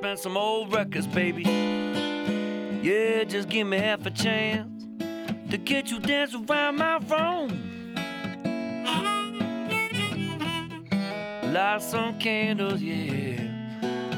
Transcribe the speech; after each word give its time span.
Spend 0.00 0.18
some 0.18 0.34
old 0.38 0.72
records, 0.72 1.06
baby. 1.06 1.42
Yeah, 2.82 3.24
just 3.24 3.50
give 3.50 3.66
me 3.66 3.76
half 3.76 4.06
a 4.06 4.10
chance 4.10 4.86
to 5.50 5.58
get 5.58 5.90
you 5.90 6.00
dancing 6.00 6.46
around 6.48 6.76
my 6.76 6.96
room. 6.96 7.94
Light 11.52 11.82
some 11.82 12.18
candles, 12.18 12.80
yeah. 12.80 13.42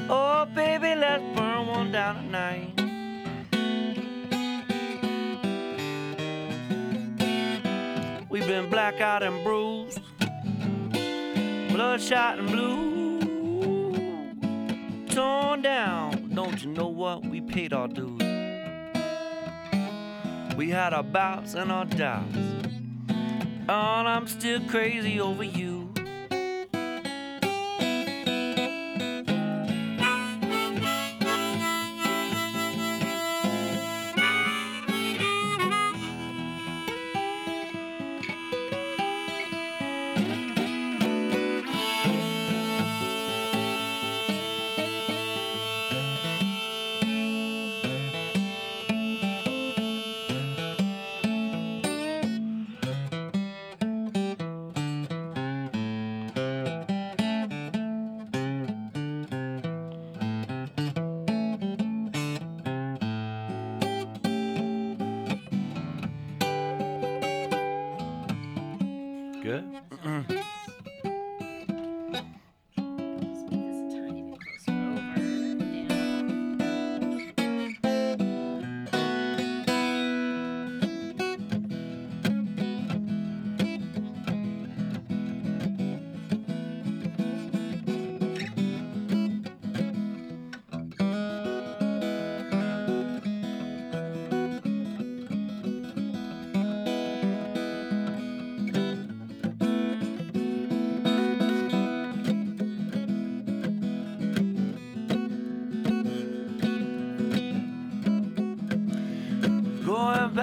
Oh, 0.09 0.47
baby, 0.55 0.95
let's 0.95 1.25
burn 1.37 1.67
one 1.67 1.91
down 1.91 2.15
tonight. 2.27 2.81
We've 8.31 8.47
been 8.47 8.71
blackout 8.71 9.25
and 9.25 9.43
bruised, 9.43 9.99
bloodshot 11.73 12.39
and 12.39 12.49
blue, 12.53 12.92
down. 15.73 16.31
Don't 16.35 16.63
you 16.63 16.69
know 16.71 16.89
what? 16.89 17.25
We 17.25 17.41
paid 17.41 17.73
our 17.73 17.89
dues. 17.89 18.21
We 20.55 20.69
had 20.69 20.93
our 20.93 21.03
bouts 21.03 21.55
and 21.55 21.73
our 21.73 21.87
doubts. 21.87 22.37
And 22.37 24.09
I'm 24.15 24.27
still 24.27 24.61
crazy 24.69 25.19
over 25.19 25.43
you. 25.43 25.82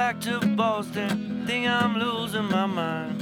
Back 0.09 0.21
to 0.21 0.39
Boston, 0.55 1.43
think 1.45 1.67
I'm 1.67 1.99
losing 1.99 2.45
my 2.45 2.65
mind. 2.65 3.21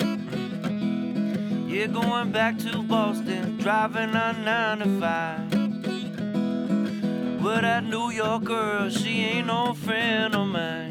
Yeah, 1.69 1.87
going 1.87 2.31
back 2.31 2.57
to 2.59 2.81
Boston, 2.81 3.57
driving 3.57 4.15
on 4.15 4.45
9 4.45 4.79
to 4.79 4.99
5. 5.01 5.51
But 7.43 7.63
that 7.63 7.83
New 7.83 8.11
York 8.11 8.45
girl, 8.45 8.89
she 8.89 9.25
ain't 9.25 9.47
no 9.47 9.73
friend 9.73 10.33
of 10.33 10.47
mine. 10.47 10.86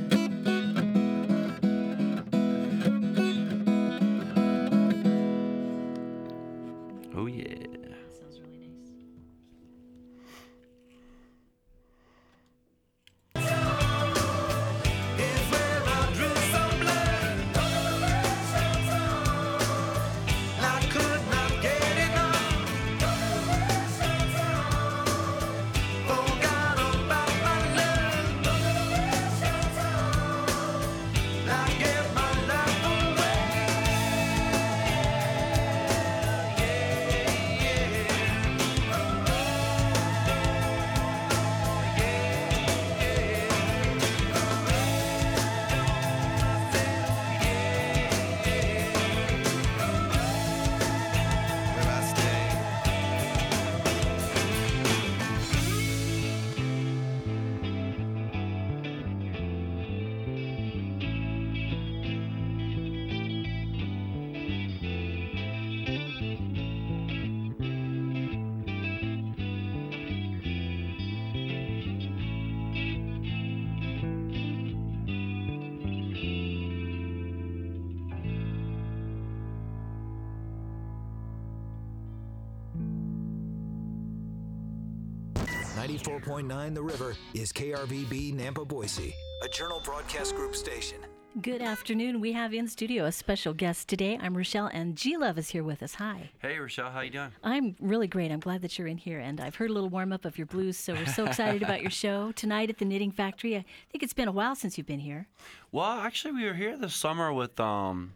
94.9 85.97 86.75
The 86.75 86.83
River 86.83 87.17
is 87.33 87.55
KRVB 87.55 88.34
Nampa 88.34 88.69
Boise, 88.69 89.15
a 89.43 89.49
Journal 89.49 89.81
Broadcast 89.83 90.37
Group 90.37 90.55
station. 90.55 90.99
Good 91.41 91.62
afternoon. 91.62 92.21
We 92.21 92.33
have 92.33 92.53
in 92.53 92.69
studio 92.69 93.07
a 93.07 93.12
special 93.12 93.55
guest 93.55 93.89
today. 93.89 94.19
I'm 94.21 94.37
Rochelle, 94.37 94.67
and 94.67 94.95
G 94.95 95.17
Love 95.17 95.39
is 95.39 95.49
here 95.49 95.65
with 95.65 95.83
us. 95.83 95.95
Hi. 95.95 96.29
Hey, 96.39 96.59
Rochelle. 96.59 96.91
How 96.91 97.01
you 97.01 97.09
doing? 97.09 97.33
I'm 97.43 97.77
really 97.81 98.09
great. 98.09 98.31
I'm 98.31 98.41
glad 98.41 98.61
that 98.61 98.79
you're 98.79 98.89
in 98.89 98.99
here, 98.99 99.21
and 99.21 99.41
I've 99.41 99.55
heard 99.55 99.71
a 99.71 99.73
little 99.73 99.89
warm 99.89 100.12
up 100.12 100.26
of 100.26 100.37
your 100.37 100.47
blues, 100.47 100.76
so 100.76 100.93
we're 100.93 101.06
so 101.06 101.25
excited 101.29 101.62
about 101.62 101.81
your 101.81 101.91
show 101.91 102.31
tonight 102.32 102.69
at 102.69 102.76
the 102.76 102.85
Knitting 102.85 103.11
Factory. 103.11 103.56
I 103.56 103.65
think 103.91 104.03
it's 104.03 104.12
been 104.12 104.29
a 104.29 104.32
while 104.32 104.55
since 104.55 104.76
you've 104.76 104.87
been 104.87 105.00
here. 105.00 105.29
Well, 105.73 106.00
actually, 106.00 106.35
we 106.35 106.44
were 106.44 106.55
here 106.55 106.76
this 106.76 106.94
summer 106.94 107.32
with 107.32 107.59
um, 107.59 108.12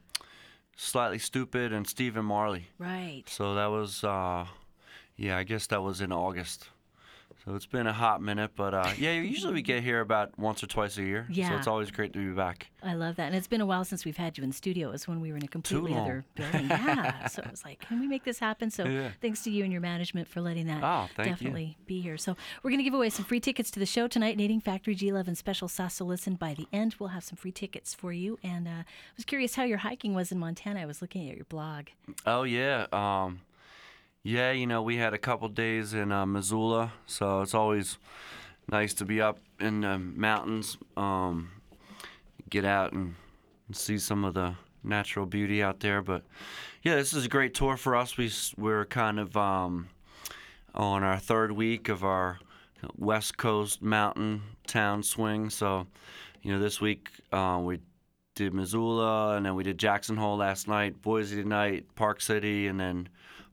Slightly 0.77 1.19
Stoopid 1.19 1.73
and 1.73 1.87
Stephen 1.87 2.27
Marley. 2.27 2.69
Right. 2.79 3.23
So 3.27 3.55
that 3.55 3.71
was, 3.71 4.05
uh, 4.05 4.45
yeah, 5.17 5.39
I 5.39 5.45
guess 5.45 5.67
that 5.69 5.83
was 5.83 6.03
in 6.03 6.13
August. 6.13 6.69
So 7.51 7.57
it's 7.57 7.67
been 7.67 7.89
a 7.89 7.93
hot 7.93 8.23
minute, 8.23 8.53
but 8.55 8.75
uh, 8.75 8.93
yeah, 8.97 9.11
usually 9.15 9.55
we 9.55 9.63
get 9.63 9.83
here 9.83 9.99
about 10.01 10.39
once 10.39 10.63
or 10.63 10.69
twice 10.69 10.97
a 10.99 11.03
year. 11.03 11.27
Yeah. 11.29 11.49
So 11.49 11.57
it's 11.57 11.67
always 11.67 11.91
great 11.91 12.13
to 12.13 12.21
be 12.21 12.33
back. 12.33 12.69
I 12.81 12.95
love 12.95 13.17
that. 13.17 13.25
And 13.27 13.35
it's 13.35 13.49
been 13.49 13.61
a 13.61 13.67
while 13.67 13.85
since 13.85 14.05
we've 14.05 14.17
had 14.17 14.39
you 14.39 14.45
in 14.45 14.53
studio. 14.53 14.91
It 14.91 14.93
was 14.93 15.09
when 15.09 15.21
we 15.21 15.33
were 15.33 15.37
in 15.37 15.43
a 15.43 15.49
completely 15.49 15.93
other 15.97 16.25
building. 16.37 16.69
Yeah. 16.69 17.27
so 17.27 17.43
it 17.43 17.51
was 17.51 17.65
like, 17.65 17.81
can 17.81 17.99
we 17.99 18.07
make 18.07 18.23
this 18.23 18.39
happen? 18.39 18.71
So 18.71 18.85
Yeah. 18.87 19.09
thanks 19.21 19.43
to 19.43 19.51
you 19.51 19.65
and 19.65 19.73
your 19.73 19.81
management 19.81 20.29
for 20.29 20.41
letting 20.41 20.69
that 20.69 20.85
Oh, 20.85 21.09
thank 21.17 21.27
you. 21.27 21.33
definitely 21.35 21.77
be 21.87 22.01
here. 22.01 22.17
So 22.17 22.37
we're 22.63 22.71
going 22.71 22.79
to 22.79 22.85
give 22.85 22.95
away 22.95 23.11
some 23.11 23.25
free 23.25 23.41
tickets 23.41 23.69
to 23.73 23.81
the 23.81 23.87
show 23.87 24.07
tonight, 24.07 24.37
Knitting 24.37 24.61
Factory 24.61 24.95
G 24.95 25.11
Love 25.11 25.27
and 25.27 25.37
Special 25.37 25.67
Sauce 25.67 25.97
to 25.97 26.05
Listen. 26.05 26.37
By 26.37 26.55
the 26.55 26.69
end, 26.73 26.95
we'll 27.01 27.09
have 27.09 27.25
some 27.25 27.35
free 27.37 27.51
tickets 27.53 27.95
for 27.95 28.13
you. 28.13 28.39
And 28.45 28.69
uh, 28.69 28.71
I 28.71 28.85
was 29.17 29.25
curious 29.25 29.57
how 29.57 29.65
your 29.65 29.79
hiking 29.79 30.15
was 30.15 30.31
in 30.31 30.39
Montana. 30.39 30.79
I 30.83 30.87
was 30.87 31.03
looking 31.03 31.29
at 31.29 31.35
your 31.35 31.47
blog. 31.47 31.87
Oh 32.27 32.45
yeah, 32.45 32.87
um, 32.93 33.41
yeah. 34.23 34.53
You 34.53 34.67
know, 34.67 34.83
we 34.83 34.97
had 34.97 35.15
a 35.15 35.19
couple 35.19 35.49
days 35.49 35.95
in 35.95 36.13
uh, 36.13 36.27
Missoula, 36.27 36.93
so 37.07 37.41
it's 37.43 37.55
always 37.55 37.99
nice 38.71 38.95
to 38.95 39.05
be 39.05 39.21
up 39.21 39.39
in 39.59 39.81
the 39.81 39.99
mountains, 39.99 40.79
um, 40.97 41.51
get 42.49 42.65
out 42.65 42.93
and, 42.93 43.15
and 43.67 43.77
see 43.77 43.99
some 43.99 44.25
of 44.25 44.35
the 44.35 44.55
natural 44.83 45.27
beauty 45.27 45.63
out 45.63 45.81
there. 45.81 46.03
But 46.03 46.23
yeah, 46.83 46.95
this 46.97 47.13
is 47.13 47.25
a 47.25 47.29
great 47.29 47.55
tour 47.55 47.77
for 47.77 47.97
us. 47.97 48.17
We 48.17 48.31
we're 48.57 48.87
kind 48.87 49.19
of 49.19 49.37
um, 49.37 49.89
on 50.75 51.03
our 51.03 51.19
third 51.19 51.53
week 51.53 51.89
of 51.89 52.05
our 52.05 52.39
West 52.97 53.37
Coast 53.37 53.83
mountain 53.83 54.43
town 54.67 55.03
swing. 55.03 55.51
So, 55.51 55.87
you 56.43 56.53
know, 56.53 56.59
this 56.59 56.81
week 56.81 57.11
uh, 57.33 57.61
we 57.63 57.81
did 58.35 58.55
Missoula, 58.55 59.37
and 59.37 59.45
then 59.45 59.55
we 59.55 59.65
did 59.65 59.79
Jackson 59.79 60.17
Hole 60.17 60.37
last 60.37 60.69
night, 60.69 61.03
Boise 61.03 61.43
tonight, 61.43 61.87
Park 61.95 62.21
City, 62.21 62.69
and 62.69 62.81
then 62.81 63.09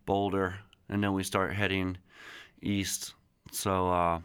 Boulder, 0.07 0.55
and 0.89 1.03
then 1.03 1.13
we 1.13 1.21
start 1.21 1.53
heading 1.53 1.97
east. 2.63 3.13
So, 3.51 3.91
uh, 3.91 4.19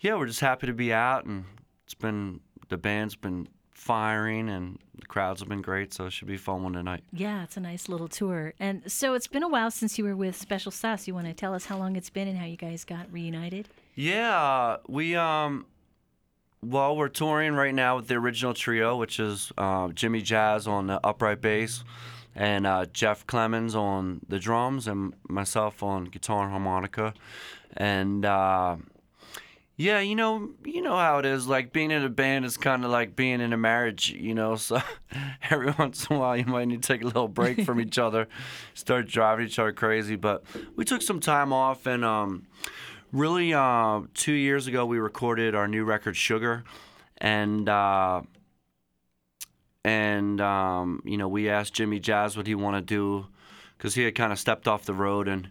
yeah, 0.00 0.16
we're 0.16 0.26
just 0.26 0.40
happy 0.40 0.66
to 0.66 0.72
be 0.72 0.94
out, 0.94 1.26
and 1.26 1.44
it's 1.84 1.92
been 1.92 2.40
the 2.70 2.78
band's 2.78 3.16
been 3.16 3.48
firing, 3.72 4.48
and 4.48 4.78
the 4.98 5.06
crowds 5.06 5.40
have 5.40 5.48
been 5.48 5.60
great. 5.60 5.92
So 5.92 6.06
it 6.06 6.12
should 6.12 6.28
be 6.28 6.36
a 6.36 6.38
fun 6.38 6.62
one 6.62 6.72
tonight. 6.72 7.04
Yeah, 7.12 7.42
it's 7.44 7.56
a 7.56 7.60
nice 7.60 7.88
little 7.88 8.08
tour. 8.08 8.54
And 8.58 8.90
so 8.90 9.14
it's 9.14 9.26
been 9.26 9.42
a 9.42 9.48
while 9.48 9.70
since 9.70 9.98
you 9.98 10.04
were 10.04 10.16
with 10.16 10.36
Special 10.36 10.72
Sauce. 10.72 11.06
You 11.06 11.14
want 11.14 11.26
to 11.26 11.34
tell 11.34 11.52
us 11.52 11.66
how 11.66 11.76
long 11.76 11.96
it's 11.96 12.10
been 12.10 12.28
and 12.28 12.38
how 12.38 12.46
you 12.46 12.56
guys 12.56 12.84
got 12.84 13.12
reunited? 13.12 13.68
Yeah, 13.94 14.76
we 14.88 15.16
um, 15.16 15.66
well, 16.62 16.96
we're 16.96 17.08
touring 17.08 17.54
right 17.54 17.74
now 17.74 17.96
with 17.96 18.08
the 18.08 18.14
original 18.16 18.54
trio, 18.54 18.96
which 18.96 19.20
is 19.20 19.52
uh, 19.58 19.88
Jimmy 19.88 20.22
Jazz 20.22 20.66
on 20.66 20.88
the 20.88 21.00
upright 21.04 21.40
bass, 21.40 21.84
and 22.38 22.68
uh, 22.68 22.86
Jeff 22.92 23.26
Clemens 23.26 23.74
on 23.74 24.20
the 24.28 24.38
drums, 24.38 24.86
and 24.86 25.12
myself 25.28 25.82
on 25.82 26.04
guitar 26.04 26.44
and 26.44 26.52
harmonica, 26.52 27.12
and 27.76 28.24
uh, 28.24 28.76
yeah, 29.76 29.98
you 29.98 30.14
know, 30.14 30.50
you 30.64 30.80
know 30.80 30.96
how 30.96 31.18
it 31.18 31.26
is. 31.26 31.48
Like 31.48 31.72
being 31.72 31.90
in 31.90 32.04
a 32.04 32.08
band 32.08 32.44
is 32.44 32.56
kind 32.56 32.84
of 32.84 32.92
like 32.92 33.16
being 33.16 33.40
in 33.40 33.52
a 33.52 33.56
marriage, 33.56 34.10
you 34.10 34.36
know. 34.36 34.54
So 34.54 34.80
every 35.50 35.74
once 35.76 36.06
in 36.06 36.14
a 36.14 36.18
while, 36.20 36.36
you 36.36 36.44
might 36.44 36.68
need 36.68 36.80
to 36.80 36.86
take 36.86 37.02
a 37.02 37.06
little 37.06 37.26
break 37.26 37.62
from 37.62 37.80
each 37.80 37.98
other, 37.98 38.28
start 38.72 39.08
driving 39.08 39.46
each 39.46 39.58
other 39.58 39.72
crazy. 39.72 40.14
But 40.14 40.44
we 40.76 40.84
took 40.84 41.02
some 41.02 41.18
time 41.18 41.52
off, 41.52 41.86
and 41.86 42.04
um, 42.04 42.46
really, 43.10 43.52
uh, 43.52 44.02
two 44.14 44.32
years 44.32 44.68
ago, 44.68 44.86
we 44.86 45.00
recorded 45.00 45.56
our 45.56 45.66
new 45.66 45.82
record, 45.82 46.16
Sugar, 46.16 46.62
and 47.16 47.68
uh, 47.68 48.22
and 49.84 50.40
um, 50.40 51.02
you 51.04 51.16
know, 51.16 51.28
we 51.28 51.48
asked 51.48 51.74
Jimmy 51.74 52.00
Jazz 52.00 52.36
what 52.36 52.46
he 52.46 52.54
wanted 52.54 52.86
to 52.88 52.94
do 52.94 53.26
because 53.76 53.94
he 53.94 54.02
had 54.02 54.14
kind 54.14 54.32
of 54.32 54.38
stepped 54.38 54.68
off 54.68 54.84
the 54.84 54.94
road 54.94 55.28
and. 55.28 55.48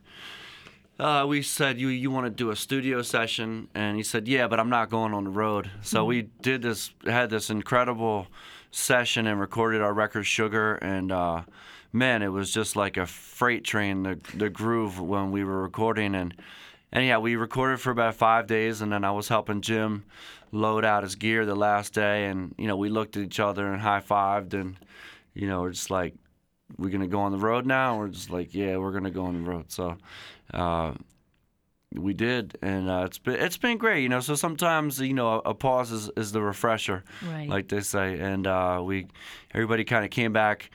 Uh, 0.99 1.23
we 1.27 1.43
said 1.43 1.79
you 1.79 1.89
you 1.89 2.09
want 2.09 2.25
to 2.25 2.31
do 2.31 2.49
a 2.49 2.55
studio 2.55 3.03
session, 3.03 3.67
and 3.75 3.97
he 3.97 4.01
said 4.01 4.27
yeah, 4.27 4.47
but 4.47 4.59
I'm 4.59 4.69
not 4.71 4.89
going 4.89 5.13
on 5.13 5.25
the 5.25 5.29
road. 5.29 5.69
So 5.83 6.05
we 6.05 6.23
did 6.41 6.63
this, 6.63 6.89
had 7.05 7.29
this 7.29 7.51
incredible 7.51 8.25
session, 8.71 9.27
and 9.27 9.39
recorded 9.39 9.79
our 9.79 9.93
record 9.93 10.23
Sugar, 10.23 10.73
and 10.73 11.11
uh, 11.11 11.43
man, 11.93 12.23
it 12.23 12.29
was 12.29 12.51
just 12.51 12.75
like 12.75 12.97
a 12.97 13.05
freight 13.05 13.63
train. 13.63 14.01
The 14.01 14.19
the 14.33 14.49
groove 14.49 14.99
when 14.99 15.31
we 15.31 15.43
were 15.43 15.61
recording, 15.61 16.15
and 16.15 16.33
and 16.91 17.05
yeah, 17.05 17.17
we 17.17 17.35
recorded 17.35 17.79
for 17.81 17.91
about 17.91 18.15
five 18.15 18.47
days, 18.47 18.81
and 18.81 18.91
then 18.91 19.03
I 19.03 19.11
was 19.11 19.27
helping 19.27 19.61
Jim 19.61 20.05
load 20.51 20.85
out 20.85 21.03
his 21.03 21.15
gear 21.15 21.45
the 21.45 21.55
last 21.55 21.93
day, 21.93 22.25
and 22.25 22.55
you 22.57 22.67
know 22.67 22.77
we 22.77 22.89
looked 22.89 23.17
at 23.17 23.23
each 23.23 23.39
other 23.39 23.71
and 23.71 23.81
high 23.81 23.99
fived, 24.01 24.53
and 24.53 24.77
you 25.33 25.47
know 25.47 25.61
we're 25.61 25.71
just 25.71 25.89
like 25.91 26.13
we're 26.77 26.89
gonna 26.89 27.07
go 27.07 27.19
on 27.21 27.31
the 27.31 27.37
road 27.37 27.65
now. 27.65 27.91
And 27.91 27.99
we're 27.99 28.07
just 28.09 28.29
like, 28.29 28.53
yeah, 28.53 28.77
we're 28.77 28.91
gonna 28.91 29.11
go 29.11 29.25
on 29.25 29.43
the 29.43 29.49
road. 29.49 29.71
So 29.71 29.97
uh, 30.53 30.93
we 31.93 32.13
did, 32.13 32.57
and 32.61 32.89
uh, 32.89 33.03
it's 33.05 33.17
been 33.17 33.35
it's 33.35 33.57
been 33.57 33.77
great. 33.77 34.01
You 34.03 34.09
know, 34.09 34.19
so 34.21 34.35
sometimes 34.35 34.99
you 34.99 35.13
know 35.13 35.41
a, 35.45 35.53
pause 35.53 35.91
is, 35.91 36.09
is 36.17 36.31
the 36.31 36.41
refresher, 36.41 37.03
Right. 37.25 37.47
like 37.49 37.67
they 37.69 37.81
say, 37.81 38.19
and 38.19 38.45
uh, 38.47 38.81
we 38.83 39.07
everybody 39.53 39.83
kind 39.83 40.03
of 40.05 40.11
came 40.11 40.31
back 40.33 40.69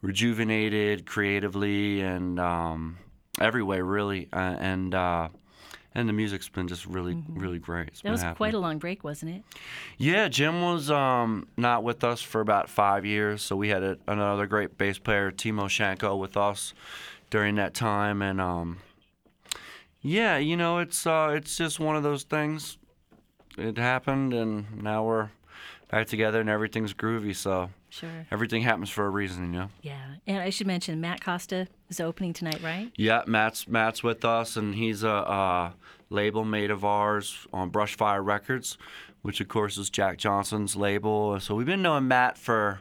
rejuvenated 0.00 1.04
creatively 1.06 2.00
and 2.00 2.38
um, 2.40 2.98
every 3.40 3.62
way 3.62 3.80
really, 3.82 4.28
uh, 4.32 4.56
and. 4.58 4.94
And 5.94 6.08
the 6.08 6.12
music's 6.12 6.48
been 6.48 6.68
just 6.68 6.86
really, 6.86 7.22
really 7.28 7.58
great. 7.58 7.88
It's 7.88 7.98
Mm-hmm. 7.98 8.08
That 8.08 8.12
was 8.12 8.20
happening. 8.22 8.36
quite 8.36 8.54
a 8.54 8.58
long 8.58 8.78
break, 8.78 9.02
wasn't 9.02 9.36
it? 9.36 9.42
Yeah, 9.96 10.28
Jim 10.28 10.60
was 10.62 10.90
um, 10.90 11.48
not 11.56 11.82
with 11.82 12.04
us 12.04 12.20
for 12.20 12.40
about 12.40 12.68
five 12.68 13.04
years, 13.06 13.42
so 13.42 13.56
we 13.56 13.70
had 13.70 13.82
a, 13.82 13.98
another 14.06 14.46
great 14.46 14.76
bass 14.78 14.98
player, 14.98 15.32
Timo 15.32 15.64
Shanko, 15.64 16.18
with 16.18 16.36
us 16.36 16.74
during 17.30 17.56
that 17.56 17.74
time, 17.74 18.22
and 18.22 18.40
um, 18.40 18.78
yeah, 20.00 20.36
you 20.36 20.56
know, 20.56 20.78
it's 20.78 21.06
uh, 21.06 21.32
it's 21.34 21.56
just 21.56 21.80
one 21.80 21.96
of 21.96 22.02
those 22.02 22.22
things. 22.22 22.78
It 23.56 23.76
happened, 23.76 24.32
and 24.32 24.82
now 24.82 25.04
we're 25.04 25.30
back 25.90 26.06
together, 26.06 26.40
and 26.40 26.48
everything's 26.50 26.94
groovy. 26.94 27.34
So 27.34 27.70
Sure. 27.90 28.26
everything 28.30 28.62
happens 28.62 28.90
for 28.90 29.06
a 29.06 29.10
reason, 29.10 29.52
you 29.52 29.60
know. 29.60 29.68
Yeah. 29.82 29.96
And 30.26 30.38
I 30.42 30.50
should 30.50 30.66
mention 30.66 31.00
Matt 31.00 31.22
Costa 31.24 31.66
is 31.88 32.00
opening 32.00 32.32
tonight, 32.34 32.60
right? 32.62 32.90
Yeah, 32.96 33.22
Matt's 33.26 33.66
Matt's 33.66 34.02
with 34.02 34.24
us, 34.24 34.56
and 34.56 34.74
he's 34.74 35.02
a, 35.02 35.10
uh 35.10 35.70
label 36.10 36.42
mate 36.42 36.70
of 36.70 36.86
ours 36.86 37.46
on 37.52 37.70
Brushfire 37.70 38.24
Records, 38.24 38.78
which 39.20 39.42
of 39.42 39.48
course 39.48 39.76
is 39.76 39.90
Jack 39.90 40.16
Johnson's 40.16 40.74
label. 40.74 41.38
So 41.38 41.54
we've 41.54 41.66
been 41.66 41.82
knowing 41.82 42.08
Matt 42.08 42.38
for, 42.38 42.80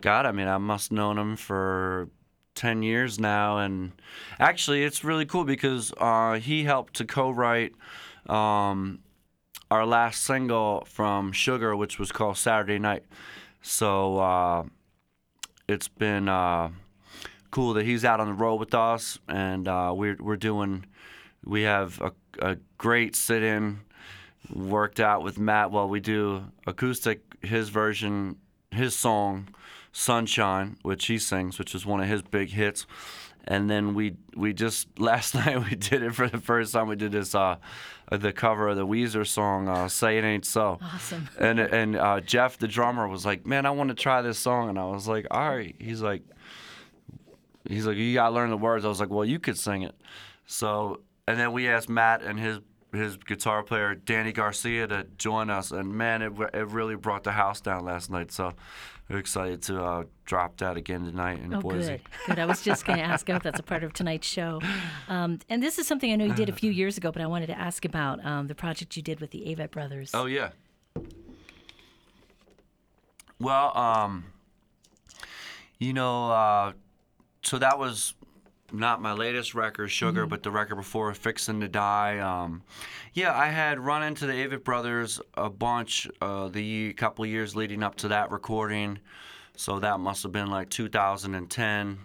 God, 0.00 0.24
I 0.24 0.30
mean, 0.30 0.46
I 0.46 0.56
must 0.58 0.90
have 0.90 0.96
known 0.96 1.18
him 1.18 1.34
for 1.34 2.08
ten 2.54 2.82
years 2.84 3.18
now, 3.18 3.58
and 3.58 3.90
actually, 4.38 4.84
it's 4.84 5.02
really 5.02 5.26
cool 5.26 5.44
because 5.44 5.92
uh, 5.98 6.34
he 6.34 6.62
helped 6.62 6.94
to 6.94 7.04
co-write. 7.04 7.72
Um, 8.28 9.00
our 9.70 9.86
last 9.86 10.24
single 10.24 10.84
from 10.86 11.32
Sugar, 11.32 11.76
which 11.76 11.98
was 11.98 12.10
called 12.10 12.36
Saturday 12.36 12.78
Night. 12.78 13.04
So 13.62 14.18
uh, 14.18 14.64
it's 15.68 15.88
been 15.88 16.28
uh, 16.28 16.70
cool 17.50 17.74
that 17.74 17.86
he's 17.86 18.04
out 18.04 18.20
on 18.20 18.26
the 18.26 18.34
road 18.34 18.56
with 18.56 18.74
us, 18.74 19.18
and 19.28 19.68
uh, 19.68 19.92
we're 19.94 20.16
we're 20.18 20.36
doing. 20.36 20.86
We 21.44 21.62
have 21.62 22.00
a, 22.00 22.12
a 22.40 22.56
great 22.76 23.16
sit-in 23.16 23.80
worked 24.52 25.00
out 25.00 25.22
with 25.22 25.38
Matt 25.38 25.70
while 25.70 25.88
we 25.88 26.00
do 26.00 26.44
acoustic 26.66 27.22
his 27.40 27.68
version, 27.68 28.36
his 28.70 28.96
song 28.96 29.48
"Sunshine," 29.92 30.76
which 30.82 31.06
he 31.06 31.18
sings, 31.18 31.58
which 31.58 31.74
is 31.74 31.86
one 31.86 32.00
of 32.00 32.08
his 32.08 32.22
big 32.22 32.50
hits. 32.50 32.86
And 33.44 33.70
then 33.70 33.94
we 33.94 34.16
we 34.36 34.52
just 34.52 34.88
last 34.98 35.34
night 35.36 35.68
we 35.68 35.76
did 35.76 36.02
it 36.02 36.14
for 36.14 36.28
the 36.28 36.38
first 36.38 36.72
time. 36.72 36.88
We 36.88 36.96
did 36.96 37.12
this 37.12 37.34
uh, 37.34 37.56
the 38.10 38.32
cover 38.32 38.68
of 38.68 38.76
the 38.76 38.86
Weezer 38.86 39.26
song 39.26 39.68
uh, 39.68 39.88
"Say 39.88 40.18
It 40.18 40.24
Ain't 40.24 40.44
So." 40.44 40.78
Awesome. 40.82 41.28
and 41.38 41.60
and 41.60 41.96
uh, 41.96 42.20
Jeff, 42.20 42.58
the 42.58 42.68
drummer, 42.68 43.06
was 43.08 43.24
like, 43.24 43.46
"Man, 43.46 43.66
I 43.66 43.70
want 43.70 43.88
to 43.88 43.94
try 43.94 44.22
this 44.22 44.38
song," 44.38 44.68
and 44.68 44.78
I 44.78 44.86
was 44.86 45.06
like, 45.06 45.26
"All 45.30 45.48
right." 45.48 45.74
He's 45.78 46.02
like, 46.02 46.22
"He's 47.68 47.86
like, 47.86 47.96
you 47.96 48.14
gotta 48.14 48.34
learn 48.34 48.50
the 48.50 48.56
words." 48.56 48.84
I 48.84 48.88
was 48.88 49.00
like, 49.00 49.10
"Well, 49.10 49.24
you 49.24 49.38
could 49.38 49.58
sing 49.58 49.82
it." 49.82 49.94
So, 50.46 51.00
and 51.28 51.38
then 51.38 51.52
we 51.52 51.68
asked 51.68 51.88
Matt 51.88 52.22
and 52.22 52.38
his 52.38 52.60
his 52.92 53.16
guitar 53.16 53.62
player 53.62 53.94
Danny 53.94 54.32
Garcia 54.32 54.86
to 54.88 55.06
join 55.16 55.48
us, 55.50 55.70
and 55.70 55.92
man, 55.94 56.22
it 56.22 56.32
it 56.52 56.66
really 56.68 56.96
brought 56.96 57.22
the 57.24 57.32
house 57.32 57.60
down 57.60 57.84
last 57.84 58.10
night. 58.10 58.32
So, 58.32 58.54
we're 59.10 59.18
excited 59.18 59.60
to 59.62 59.82
uh, 59.82 60.04
drop 60.24 60.56
that 60.58 60.76
again 60.76 61.04
tonight 61.04 61.40
in 61.40 61.52
Oh, 61.52 61.60
Boise. 61.60 61.88
good. 61.88 62.00
Good. 62.26 62.38
I 62.38 62.46
was 62.46 62.62
just 62.62 62.84
going 62.86 62.98
to 63.00 63.04
ask 63.04 63.28
if 63.28 63.42
that's 63.42 63.58
a 63.58 63.62
part 63.62 63.82
of 63.82 63.92
tonight's 63.92 64.28
show. 64.28 64.60
Um, 65.08 65.40
and 65.48 65.60
this 65.60 65.78
is 65.80 65.88
something 65.88 66.12
I 66.12 66.16
know 66.16 66.26
you 66.26 66.34
did 66.34 66.48
a 66.48 66.52
few 66.52 66.70
years 66.70 66.96
ago, 66.96 67.10
but 67.10 67.20
I 67.20 67.26
wanted 67.26 67.48
to 67.48 67.58
ask 67.58 67.84
about 67.84 68.24
um, 68.24 68.46
the 68.46 68.54
project 68.54 68.96
you 68.96 69.02
did 69.02 69.20
with 69.20 69.32
the 69.32 69.40
Avett 69.40 69.72
Brothers. 69.72 70.12
Oh 70.14 70.26
yeah. 70.26 70.50
Well, 73.40 73.76
um, 73.76 74.26
you 75.78 75.92
know, 75.92 76.30
uh, 76.30 76.72
so 77.42 77.58
that 77.58 77.78
was 77.78 78.14
not 78.72 79.00
my 79.00 79.12
latest 79.12 79.54
record, 79.54 79.88
Sugar, 79.88 80.26
but 80.26 80.42
the 80.42 80.50
record 80.50 80.76
before, 80.76 81.12
Fixing 81.14 81.60
to 81.60 81.68
Die. 81.68 82.18
Um, 82.18 82.62
yeah, 83.14 83.36
I 83.36 83.46
had 83.46 83.78
run 83.78 84.02
into 84.02 84.26
the 84.26 84.32
Avett 84.32 84.64
Brothers 84.64 85.20
a 85.34 85.50
bunch 85.50 86.08
uh, 86.20 86.48
the 86.48 86.92
couple 86.94 87.26
years 87.26 87.56
leading 87.56 87.82
up 87.82 87.96
to 87.96 88.08
that 88.08 88.30
recording. 88.30 88.98
So 89.56 89.78
that 89.80 90.00
must 90.00 90.22
have 90.22 90.32
been 90.32 90.50
like 90.50 90.70
2010. 90.70 91.98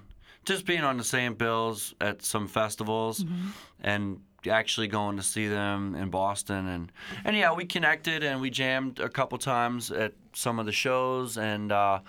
Just 0.44 0.66
being 0.66 0.84
on 0.84 0.98
the 0.98 1.04
same 1.04 1.34
bills 1.34 1.96
at 2.02 2.22
some 2.22 2.48
festivals 2.48 3.24
and 3.82 4.20
actually 4.48 4.88
going 4.88 5.18
to 5.18 5.24
see 5.24 5.48
them 5.48 5.96
in 5.96 6.10
Boston 6.10 6.68
and 6.68 6.92
and 7.24 7.36
yeah, 7.36 7.54
we 7.54 7.66
connected 7.66 8.24
and 8.24 8.42
we 8.42 8.50
jammed 8.50 9.00
a 9.00 9.10
couple 9.10 9.38
times 9.38 9.92
at 9.92 10.14
some 10.34 10.60
of 10.60 10.66
the 10.66 10.72
shows 10.72 11.38
and 11.38 11.72
uh, 11.72 12.00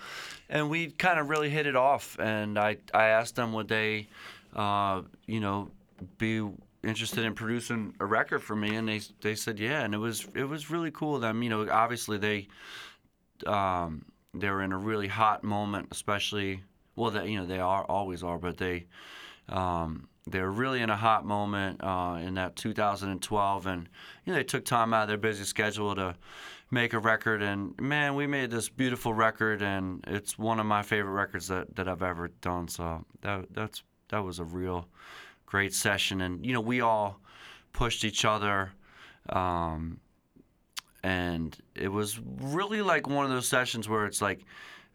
and 0.49 0.69
we 0.69 0.87
kind 0.91 1.19
of 1.19 1.29
really 1.29 1.49
hit 1.49 1.65
it 1.65 1.75
off 1.75 2.17
and 2.19 2.57
I 2.57 2.77
I 2.93 3.07
asked 3.07 3.35
them 3.35 3.53
would 3.53 3.67
they 3.67 4.07
uh, 4.55 5.01
you 5.25 5.39
know 5.39 5.69
be 6.17 6.47
interested 6.83 7.25
in 7.25 7.33
producing 7.33 7.93
a 7.99 8.05
record 8.05 8.39
for 8.43 8.55
me. 8.55 8.75
And 8.75 8.87
they 8.87 9.01
they 9.21 9.35
said 9.35 9.59
yeah. 9.59 9.83
And 9.83 9.93
it 9.93 9.99
was 9.99 10.27
it 10.35 10.45
was 10.45 10.69
really 10.69 10.91
cool 10.91 11.19
them. 11.19 11.43
You 11.43 11.49
know 11.49 11.69
obviously 11.69 12.17
they 12.17 12.47
um, 13.45 14.05
they 14.33 14.49
were 14.49 14.61
in 14.61 14.71
a 14.71 14.77
really 14.77 15.07
hot 15.07 15.43
moment, 15.43 15.87
especially 15.91 16.61
well, 16.95 17.11
they, 17.11 17.29
you 17.29 17.39
know 17.39 17.45
they 17.45 17.59
are 17.59 17.83
always 17.85 18.23
are, 18.23 18.37
but 18.37 18.57
they 18.57 18.87
um, 19.49 20.07
they 20.27 20.41
were 20.41 20.51
really 20.51 20.81
in 20.81 20.89
a 20.89 20.97
hot 20.97 21.25
moment 21.25 21.81
uh, 21.83 22.19
in 22.21 22.33
that 22.33 22.55
2012, 22.55 23.67
and 23.67 23.89
you 24.25 24.33
know 24.33 24.39
they 24.39 24.43
took 24.43 24.65
time 24.65 24.93
out 24.93 25.03
of 25.03 25.07
their 25.07 25.17
busy 25.17 25.43
schedule 25.43 25.95
to 25.95 26.15
make 26.71 26.93
a 26.93 26.99
record, 26.99 27.41
and 27.41 27.79
man, 27.79 28.15
we 28.15 28.27
made 28.27 28.51
this 28.51 28.67
beautiful 28.67 29.13
record, 29.13 29.61
and 29.61 30.03
it's 30.07 30.37
one 30.37 30.59
of 30.59 30.65
my 30.65 30.81
favorite 30.81 31.13
records 31.13 31.47
that, 31.47 31.73
that 31.75 31.87
I've 31.87 32.03
ever 32.03 32.27
done. 32.41 32.67
So 32.67 33.05
that 33.21 33.45
that's 33.53 33.83
that 34.09 34.23
was 34.23 34.39
a 34.39 34.43
real 34.43 34.87
great 35.45 35.73
session, 35.73 36.21
and 36.21 36.45
you 36.45 36.53
know 36.53 36.61
we 36.61 36.81
all 36.81 37.19
pushed 37.73 38.03
each 38.03 38.25
other. 38.25 38.71
Um, 39.29 39.99
and 41.03 41.55
it 41.75 41.89
was 41.89 42.19
really 42.41 42.81
like 42.81 43.07
one 43.07 43.23
of 43.23 43.31
those 43.31 43.47
sessions 43.47 43.87
where 43.87 44.05
it's 44.05 44.21
like 44.21 44.41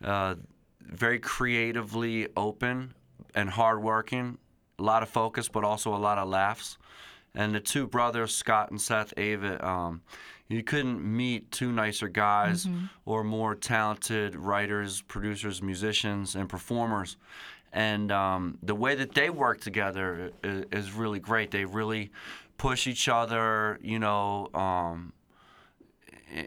uh, 0.03 0.35
very 0.81 1.19
creatively 1.19 2.29
open 2.37 2.93
and 3.35 3.49
hardworking, 3.49 4.37
a 4.79 4.83
lot 4.83 5.03
of 5.03 5.09
focus, 5.09 5.49
but 5.49 5.65
also 5.65 5.95
a 5.95 5.97
lot 5.97 6.19
of 6.19 6.29
laughs. 6.29 6.77
And 7.35 7.55
the 7.55 7.61
two 7.61 7.87
brothers, 7.87 8.35
Scott 8.35 8.71
and 8.71 8.81
Seth 8.81 9.15
Avett, 9.17 9.63
um, 9.65 10.03
you 10.49 10.63
couldn't 10.63 11.03
meet 11.03 11.51
two 11.51 11.73
nicer 11.73 12.09
guys 12.09 12.67
or 13.07 13.25
more 13.25 13.55
talented 13.55 14.37
writers, 14.37 15.01
producers, 15.03 15.63
musicians, 15.63 16.35
and 16.35 16.47
performers. 16.47 17.17
And 17.73 18.13
um, 18.13 18.59
the 18.63 18.75
way 18.75 18.95
that 18.97 19.15
they 19.15 19.31
work 19.31 19.61
together 19.61 20.31
is, 20.45 20.65
is 20.71 20.93
really 20.93 21.21
great. 21.21 21.51
They 21.51 21.65
really 21.65 22.11
push 22.59 22.87
each 22.87 23.09
other, 23.09 23.79
you 23.83 23.99
know, 23.99 24.49
um, 24.55 25.13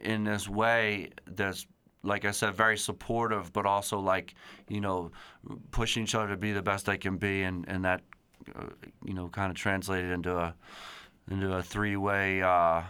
in 0.03 0.24
this 0.24 0.48
way 0.48 1.12
that's 1.25 1.65
like 2.05 2.24
I 2.24 2.32
said, 2.32 2.55
very 2.55 2.77
supportive, 2.77 3.51
but 3.51 3.65
also 3.65 4.00
like 4.00 4.36
you 4.70 4.79
know, 4.79 5.12
pushing 5.72 6.03
each 6.03 6.15
other 6.15 6.29
to 6.29 6.38
be 6.38 6.53
the 6.53 6.62
best 6.62 6.86
they 6.86 6.98
can 6.98 7.17
be, 7.17 7.44
and 7.44 7.65
and 7.67 7.84
that 7.84 8.01
uh, 8.55 8.67
you 9.03 9.13
know 9.13 9.27
kind 9.27 9.50
of 9.50 9.58
translated 9.58 10.12
into 10.12 10.38
a 10.38 10.55
into 11.29 11.53
a 11.53 11.63
three 11.63 11.98
way 11.98 12.41
uh, 12.41 12.84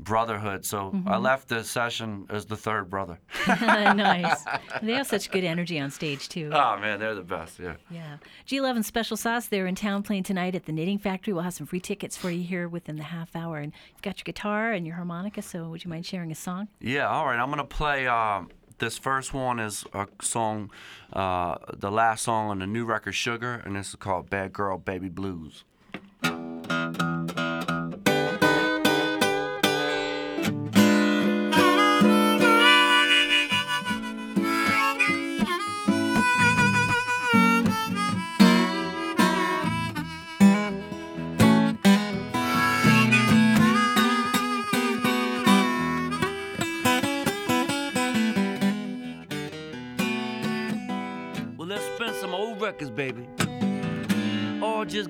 brotherhood. 0.00 0.64
So 0.64 0.94
I 1.06 1.16
left 1.16 1.48
the 1.48 1.64
session 1.64 2.26
as 2.28 2.46
the 2.46 2.56
third 2.56 2.90
brother. 2.90 3.18
nice. 3.48 4.44
They 4.82 4.92
have 4.92 5.06
such 5.06 5.30
good 5.30 5.44
energy 5.44 5.78
on 5.78 5.90
stage 5.90 6.28
too. 6.28 6.50
oh 6.52 6.78
man, 6.78 6.98
they're 7.00 7.14
the 7.14 7.22
best. 7.22 7.58
Yeah. 7.58 7.76
Yeah. 7.90 8.16
G 8.44 8.60
Love 8.60 8.76
and 8.76 8.84
Special 8.84 9.16
Sauce, 9.16 9.46
they're 9.46 9.66
in 9.66 9.74
town 9.74 10.02
playing 10.02 10.24
tonight 10.24 10.54
at 10.54 10.66
the 10.66 10.72
Knitting 10.72 10.98
Factory. 10.98 11.32
We'll 11.32 11.42
have 11.42 11.54
some 11.54 11.66
free 11.66 11.80
tickets 11.80 12.16
for 12.16 12.30
you 12.30 12.42
here 12.42 12.68
within 12.68 12.96
the 12.96 13.04
half 13.04 13.34
hour. 13.36 13.58
And 13.58 13.72
you've 13.92 14.02
got 14.02 14.18
your 14.18 14.24
guitar 14.24 14.72
and 14.72 14.86
your 14.86 14.96
harmonica, 14.96 15.42
so 15.42 15.68
would 15.68 15.84
you 15.84 15.90
mind 15.90 16.06
sharing 16.06 16.30
a 16.32 16.34
song? 16.36 16.68
Yeah, 16.80 17.08
all 17.08 17.26
right. 17.26 17.38
I'm 17.38 17.50
gonna 17.50 17.64
play. 17.64 18.06
Um, 18.06 18.50
this 18.78 18.98
first 18.98 19.32
one 19.32 19.60
is 19.60 19.84
a 19.94 20.08
song, 20.20 20.70
uh, 21.12 21.56
the 21.72 21.92
last 21.92 22.24
song 22.24 22.50
on 22.50 22.58
the 22.58 22.66
new 22.66 22.84
record, 22.84 23.12
Sugar, 23.12 23.62
and 23.64 23.76
this 23.76 23.90
is 23.90 23.94
called 23.96 24.28
"Bad 24.28 24.52
Girl 24.52 24.78
Baby 24.78 25.08
Blues." 25.08 25.64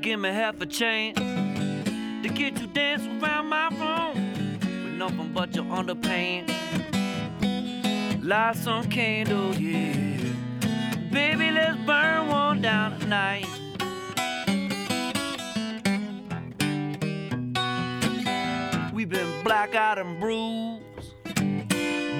Give 0.04 0.20
me 0.20 0.28
half 0.28 0.60
a 0.60 0.66
chance 0.66 1.18
to 1.18 2.28
get 2.28 2.60
you 2.60 2.66
dancing 2.66 3.22
around 3.22 3.46
my 3.46 3.68
room 3.70 4.14
with 4.84 4.94
nothing 4.98 5.32
but 5.32 5.56
your 5.56 5.64
underpants. 5.64 6.52
Light 8.22 8.54
some 8.54 8.86
candles, 8.90 9.58
yeah. 9.58 9.94
Baby, 11.10 11.50
let's 11.52 11.78
burn 11.86 12.28
one 12.28 12.60
down 12.60 13.00
tonight. 13.00 13.46
We've 18.92 19.08
been 19.08 19.42
black-eyed 19.42 19.96
and 19.96 20.20
bruised, 20.20 20.82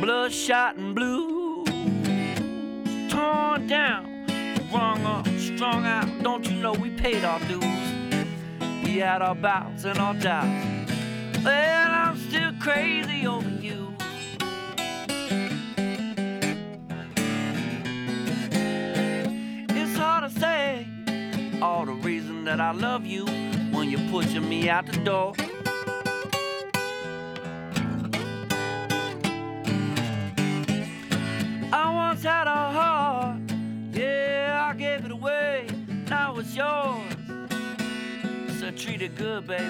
bloodshot 0.00 0.76
and 0.76 0.94
blue 0.94 1.64
torn 3.10 3.66
down, 3.66 4.26
wrung 4.72 5.04
up, 5.04 5.28
strung 5.38 5.84
out. 5.84 6.08
Don't 6.22 6.48
you 6.48 6.56
know 6.56 6.72
we 6.72 6.93
paid 7.04 7.22
our 7.22 7.38
dues? 7.40 7.62
We 8.82 8.96
had 8.96 9.20
our 9.20 9.34
bouts 9.34 9.84
and 9.84 9.98
our 9.98 10.14
doubts. 10.14 10.90
Well, 11.44 11.90
I'm 11.90 12.16
still 12.16 12.52
crazy 12.58 13.26
over 13.26 13.50
you. 13.50 13.94
It's 19.68 19.96
hard 19.98 20.32
to 20.32 20.40
say 20.40 20.86
all 21.60 21.84
the 21.84 21.92
reason 21.92 22.42
that 22.44 22.58
I 22.58 22.72
love 22.72 23.04
you 23.04 23.26
when 23.74 23.90
you're 23.90 24.08
pushing 24.10 24.48
me 24.48 24.70
out 24.70 24.86
the 24.86 24.96
door. 25.00 25.34
So 38.76 38.80
treat 38.86 39.02
it 39.02 39.14
good, 39.16 39.46
baby. 39.46 39.64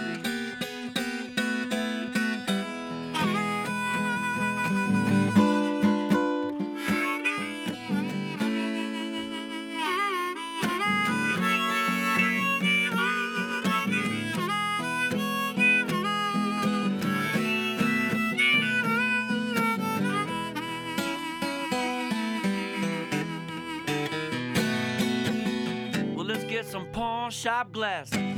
Well, 26.15 26.25
let's 26.25 26.45
get 26.45 26.67
some 26.67 26.87
pawn 26.93 27.31
shop 27.31 27.73
glasses 27.73 28.34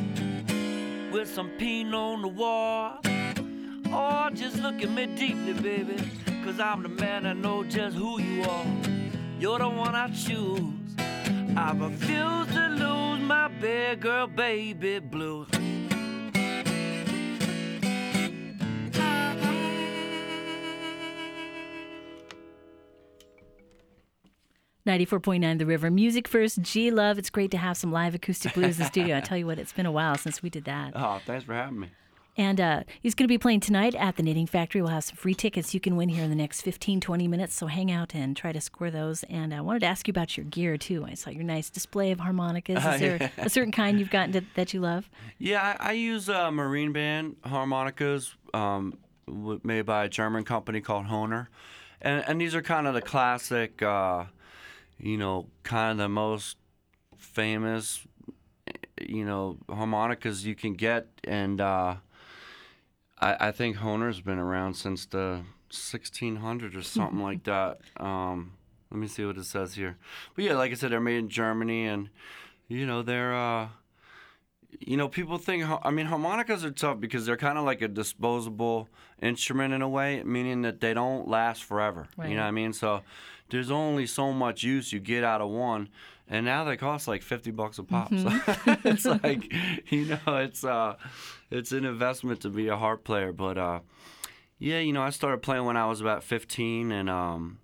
with 1.16 1.32
some 1.32 1.48
Pinot 1.56 1.94
on 1.94 2.20
the 2.20 2.28
wall. 2.28 2.98
Or 3.90 4.30
just 4.34 4.58
look 4.58 4.82
at 4.82 4.90
me 4.90 5.06
deeply, 5.06 5.54
baby, 5.54 5.96
cause 6.44 6.60
I'm 6.60 6.82
the 6.82 6.90
man 6.90 7.22
that 7.22 7.38
knows 7.38 7.72
just 7.72 7.96
who 7.96 8.20
you 8.20 8.42
are. 8.42 8.66
You're 9.40 9.58
the 9.58 9.68
one 9.70 9.94
I 9.94 10.08
choose. 10.08 10.74
I 11.56 11.72
refuse 11.72 12.48
to 12.54 12.68
lose 12.68 13.20
my 13.20 13.48
big 13.48 14.00
girl, 14.00 14.26
baby 14.26 14.98
blue. 14.98 15.46
94.9 24.86 25.58
The 25.58 25.66
River. 25.66 25.90
Music 25.90 26.28
first, 26.28 26.62
G 26.62 26.90
Love. 26.90 27.18
It's 27.18 27.30
great 27.30 27.50
to 27.50 27.58
have 27.58 27.76
some 27.76 27.90
live 27.90 28.14
acoustic 28.14 28.54
blues 28.54 28.76
in 28.76 28.84
the 28.84 28.88
studio. 28.88 29.16
I 29.16 29.20
tell 29.20 29.36
you 29.36 29.46
what, 29.46 29.58
it's 29.58 29.72
been 29.72 29.86
a 29.86 29.92
while 29.92 30.16
since 30.16 30.42
we 30.42 30.50
did 30.50 30.64
that. 30.64 30.92
Oh, 30.94 31.20
thanks 31.26 31.44
for 31.44 31.54
having 31.54 31.80
me. 31.80 31.90
And 32.38 32.60
uh, 32.60 32.82
he's 33.02 33.14
going 33.14 33.24
to 33.24 33.28
be 33.28 33.38
playing 33.38 33.60
tonight 33.60 33.94
at 33.94 34.16
the 34.16 34.22
Knitting 34.22 34.46
Factory. 34.46 34.82
We'll 34.82 34.90
have 34.90 35.04
some 35.04 35.16
free 35.16 35.34
tickets 35.34 35.72
you 35.72 35.80
can 35.80 35.96
win 35.96 36.10
here 36.10 36.22
in 36.22 36.30
the 36.30 36.36
next 36.36 36.60
15, 36.60 37.00
20 37.00 37.28
minutes. 37.28 37.54
So 37.54 37.66
hang 37.66 37.90
out 37.90 38.14
and 38.14 38.36
try 38.36 38.52
to 38.52 38.60
score 38.60 38.90
those. 38.90 39.22
And 39.24 39.54
I 39.54 39.62
wanted 39.62 39.80
to 39.80 39.86
ask 39.86 40.06
you 40.06 40.12
about 40.12 40.36
your 40.36 40.44
gear, 40.44 40.76
too. 40.76 41.06
I 41.08 41.14
saw 41.14 41.30
your 41.30 41.44
nice 41.44 41.70
display 41.70 42.10
of 42.10 42.20
harmonicas. 42.20 42.76
Is 42.94 43.00
there 43.00 43.30
a 43.38 43.48
certain 43.48 43.72
kind 43.72 43.98
you've 43.98 44.10
gotten 44.10 44.32
to, 44.34 44.42
that 44.54 44.74
you 44.74 44.80
love? 44.80 45.08
Yeah, 45.38 45.76
I, 45.80 45.90
I 45.90 45.92
use 45.92 46.28
uh, 46.28 46.50
Marine 46.50 46.92
Band 46.92 47.36
harmonicas 47.42 48.34
um, 48.52 48.98
made 49.64 49.86
by 49.86 50.04
a 50.04 50.08
German 50.08 50.44
company 50.44 50.82
called 50.82 51.06
Hohner. 51.06 51.46
And, 52.02 52.22
and 52.28 52.38
these 52.40 52.54
are 52.54 52.62
kind 52.62 52.86
of 52.86 52.92
the 52.92 53.02
classic, 53.02 53.82
uh, 53.82 54.26
you 54.98 55.16
know, 55.16 55.46
kind 55.62 55.92
of 55.92 55.98
the 55.98 56.08
most 56.08 56.56
famous, 57.16 58.06
you 59.00 59.24
know, 59.24 59.58
harmonicas 59.68 60.44
you 60.44 60.54
can 60.54 60.74
get. 60.74 61.08
And 61.24 61.60
uh, 61.60 61.96
I, 63.18 63.48
I 63.48 63.52
think 63.52 63.76
Hohner's 63.76 64.20
been 64.20 64.38
around 64.38 64.74
since 64.74 65.06
the 65.06 65.42
1600s 65.70 66.76
or 66.76 66.82
something 66.82 67.20
like 67.22 67.44
that. 67.44 67.80
Um, 67.98 68.52
let 68.90 69.00
me 69.00 69.08
see 69.08 69.24
what 69.24 69.36
it 69.36 69.44
says 69.44 69.74
here. 69.74 69.96
But 70.34 70.44
yeah, 70.44 70.54
like 70.54 70.70
I 70.70 70.74
said, 70.74 70.92
they're 70.92 71.00
made 71.00 71.18
in 71.18 71.28
Germany, 71.28 71.86
and 71.86 72.08
you 72.68 72.86
know 72.86 73.02
they're. 73.02 73.34
Uh, 73.34 73.68
you 74.80 74.96
know, 74.96 75.08
people 75.08 75.38
think. 75.38 75.64
I 75.82 75.90
mean, 75.90 76.06
harmonicas 76.06 76.64
are 76.64 76.70
tough 76.70 77.00
because 77.00 77.26
they're 77.26 77.36
kind 77.36 77.58
of 77.58 77.64
like 77.64 77.82
a 77.82 77.88
disposable 77.88 78.88
instrument 79.20 79.72
in 79.74 79.82
a 79.82 79.88
way, 79.88 80.22
meaning 80.22 80.62
that 80.62 80.80
they 80.80 80.94
don't 80.94 81.26
last 81.28 81.64
forever. 81.64 82.08
You 82.18 82.36
know 82.36 82.42
what 82.42 82.48
I 82.48 82.50
mean? 82.52 82.72
So 82.72 83.02
there's 83.50 83.70
only 83.70 84.06
so 84.06 84.32
much 84.32 84.62
use 84.62 84.92
you 84.92 85.00
get 85.00 85.24
out 85.24 85.40
of 85.40 85.50
one, 85.50 85.88
and 86.28 86.44
now 86.44 86.64
they 86.64 86.76
cost 86.76 87.06
like 87.06 87.22
fifty 87.22 87.50
bucks 87.50 87.78
a 87.78 87.84
pop. 87.84 88.08
So 88.10 88.28
it's 88.84 89.04
like, 89.04 89.52
you 89.90 90.06
know, 90.06 90.36
it's 90.36 90.64
uh, 90.64 90.96
it's 91.50 91.72
an 91.72 91.84
investment 91.84 92.40
to 92.42 92.48
be 92.50 92.68
a 92.68 92.76
harp 92.76 93.04
player. 93.04 93.32
But 93.32 93.58
uh, 93.58 93.80
yeah, 94.58 94.78
you 94.80 94.92
know, 94.92 95.02
I 95.02 95.10
started 95.10 95.42
playing 95.42 95.64
when 95.64 95.76
I 95.76 95.86
was 95.86 96.00
about 96.00 96.24
fifteen, 96.24 96.90
and 96.92 97.08
um, 97.08 97.58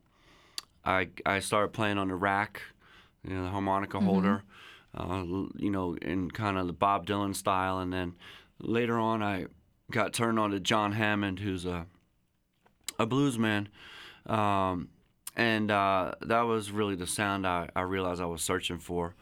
I 0.85 1.09
I 1.27 1.41
started 1.41 1.73
playing 1.73 1.99
on 1.99 2.09
the 2.09 2.15
rack, 2.15 2.62
you 3.27 3.35
know, 3.35 3.45
the 3.45 3.51
harmonica 3.51 4.01
holder, 4.01 4.45
uh, 4.97 5.25
you 5.57 5.71
know, 5.71 5.97
in 5.97 6.31
kind 6.31 6.59
of 6.59 6.67
the 6.67 6.73
Bob 6.73 7.07
Dylan 7.07 7.35
style, 7.35 7.79
and 7.79 7.93
then 7.93 8.15
later 8.61 8.99
on 8.99 9.23
I 9.23 9.47
got 9.91 10.12
turned 10.12 10.39
on 10.39 10.51
to 10.53 10.61
John 10.61 10.93
Hammond, 10.93 11.41
who's 11.41 11.65
a 11.67 11.87
a 12.99 13.07
blues 13.07 13.39
man, 13.39 13.69
um, 14.27 14.89
and 15.37 15.71
uh, 15.71 16.12
that 16.21 16.43
was 16.43 16.71
really 16.71 16.95
the 16.95 17.07
sound 17.07 17.47
I, 17.47 17.69
I 17.75 17.83
realized 17.83 18.21
I 18.21 18.27
was 18.27 18.43
searching 18.43 18.79
for 18.79 19.15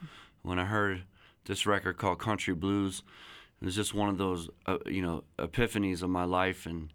when 0.43 0.59
I 0.59 0.65
heard 0.65 1.05
this 1.45 1.67
record 1.67 1.99
called 1.99 2.19
Country 2.19 2.55
Blues. 2.55 3.03
It 3.61 3.65
was 3.67 3.77
just 3.77 3.95
one 3.95 4.09
of 4.09 4.19
those, 4.19 4.49
uh, 4.67 4.79
you 4.87 5.03
know, 5.03 5.25
epiphanies 5.39 6.03
of 6.03 6.11
my 6.11 6.25
life, 6.25 6.67
and 6.67 6.91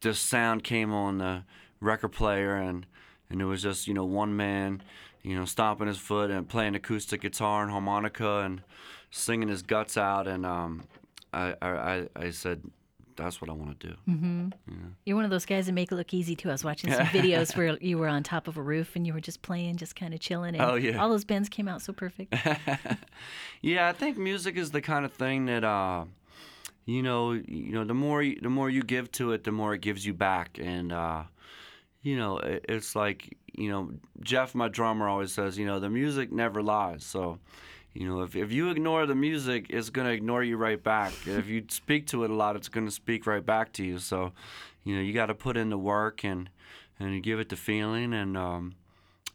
this 0.00 0.18
sound 0.18 0.62
came 0.62 0.92
on 0.92 1.18
the 1.18 1.44
record 1.80 2.10
player, 2.10 2.56
and 2.56 2.86
and 3.30 3.40
it 3.40 3.46
was 3.46 3.62
just 3.62 3.88
you 3.88 3.94
know 3.94 4.04
one 4.04 4.36
man, 4.36 4.82
you 5.22 5.34
know, 5.34 5.44
stomping 5.44 5.86
his 5.86 5.98
foot 5.98 6.30
and 6.30 6.48
playing 6.48 6.74
acoustic 6.74 7.22
guitar 7.22 7.62
and 7.62 7.72
harmonica 7.72 8.40
and 8.40 8.62
singing 9.10 9.48
his 9.48 9.62
guts 9.62 9.96
out, 9.96 10.26
and 10.28 10.44
um, 10.44 10.84
I, 11.32 11.54
I 11.62 12.08
I 12.14 12.30
said 12.30 12.62
that's 13.16 13.40
what 13.40 13.50
I 13.50 13.52
want 13.52 13.80
to 13.80 13.88
do. 13.88 13.94
Mm-hmm. 14.08 14.48
Yeah. 14.68 14.74
You're 15.04 15.16
one 15.16 15.24
of 15.24 15.30
those 15.30 15.44
guys 15.46 15.66
that 15.66 15.72
make 15.72 15.92
it 15.92 15.94
look 15.94 16.12
easy 16.14 16.36
too. 16.36 16.48
I 16.48 16.52
was 16.52 16.64
watching 16.64 16.92
some 16.92 17.06
videos 17.08 17.56
where 17.56 17.76
you 17.80 17.98
were 17.98 18.08
on 18.08 18.22
top 18.22 18.48
of 18.48 18.56
a 18.56 18.62
roof 18.62 18.96
and 18.96 19.06
you 19.06 19.12
were 19.12 19.20
just 19.20 19.42
playing, 19.42 19.76
just 19.76 19.96
kind 19.96 20.14
of 20.14 20.20
chilling. 20.20 20.54
And 20.54 20.62
oh 20.62 20.74
yeah. 20.74 21.02
All 21.02 21.08
those 21.08 21.24
bends 21.24 21.48
came 21.48 21.68
out 21.68 21.82
so 21.82 21.92
perfect. 21.92 22.34
yeah, 23.62 23.88
I 23.88 23.92
think 23.92 24.18
music 24.18 24.56
is 24.56 24.70
the 24.70 24.80
kind 24.80 25.04
of 25.04 25.12
thing 25.12 25.46
that, 25.46 25.64
uh, 25.64 26.04
you 26.84 27.02
know, 27.02 27.32
you 27.32 27.72
know, 27.72 27.84
the 27.84 27.94
more 27.94 28.22
you, 28.22 28.38
the 28.40 28.50
more 28.50 28.68
you 28.68 28.82
give 28.82 29.10
to 29.12 29.32
it, 29.32 29.44
the 29.44 29.52
more 29.52 29.74
it 29.74 29.80
gives 29.80 30.04
you 30.04 30.14
back, 30.14 30.58
and 30.60 30.92
uh, 30.92 31.22
you 32.02 32.16
know, 32.16 32.38
it, 32.38 32.64
it's 32.68 32.96
like 32.96 33.36
you 33.52 33.70
know, 33.70 33.92
Jeff, 34.22 34.54
my 34.54 34.68
drummer, 34.68 35.08
always 35.08 35.32
says, 35.32 35.58
you 35.58 35.66
know, 35.66 35.78
the 35.78 35.90
music 35.90 36.32
never 36.32 36.62
lies. 36.62 37.04
So 37.04 37.38
you 37.94 38.08
know, 38.08 38.22
if, 38.22 38.34
if 38.34 38.52
you 38.52 38.70
ignore 38.70 39.04
the 39.06 39.14
music, 39.14 39.66
it's 39.68 39.90
going 39.90 40.06
to 40.06 40.12
ignore 40.12 40.42
you 40.42 40.56
right 40.56 40.82
back. 40.82 41.12
if 41.26 41.46
you 41.46 41.64
speak 41.68 42.06
to 42.08 42.24
it 42.24 42.30
a 42.30 42.34
lot, 42.34 42.56
it's 42.56 42.68
going 42.68 42.86
to 42.86 42.92
speak 42.92 43.26
right 43.26 43.44
back 43.44 43.72
to 43.74 43.84
you. 43.84 43.98
So, 43.98 44.32
you 44.84 44.94
know, 44.94 45.02
you 45.02 45.12
got 45.12 45.26
to 45.26 45.34
put 45.34 45.56
in 45.56 45.70
the 45.70 45.78
work 45.78 46.24
and 46.24 46.48
and 46.98 47.22
give 47.22 47.40
it 47.40 47.48
the 47.48 47.56
feeling. 47.56 48.12
And, 48.14 48.36
um, 48.36 48.74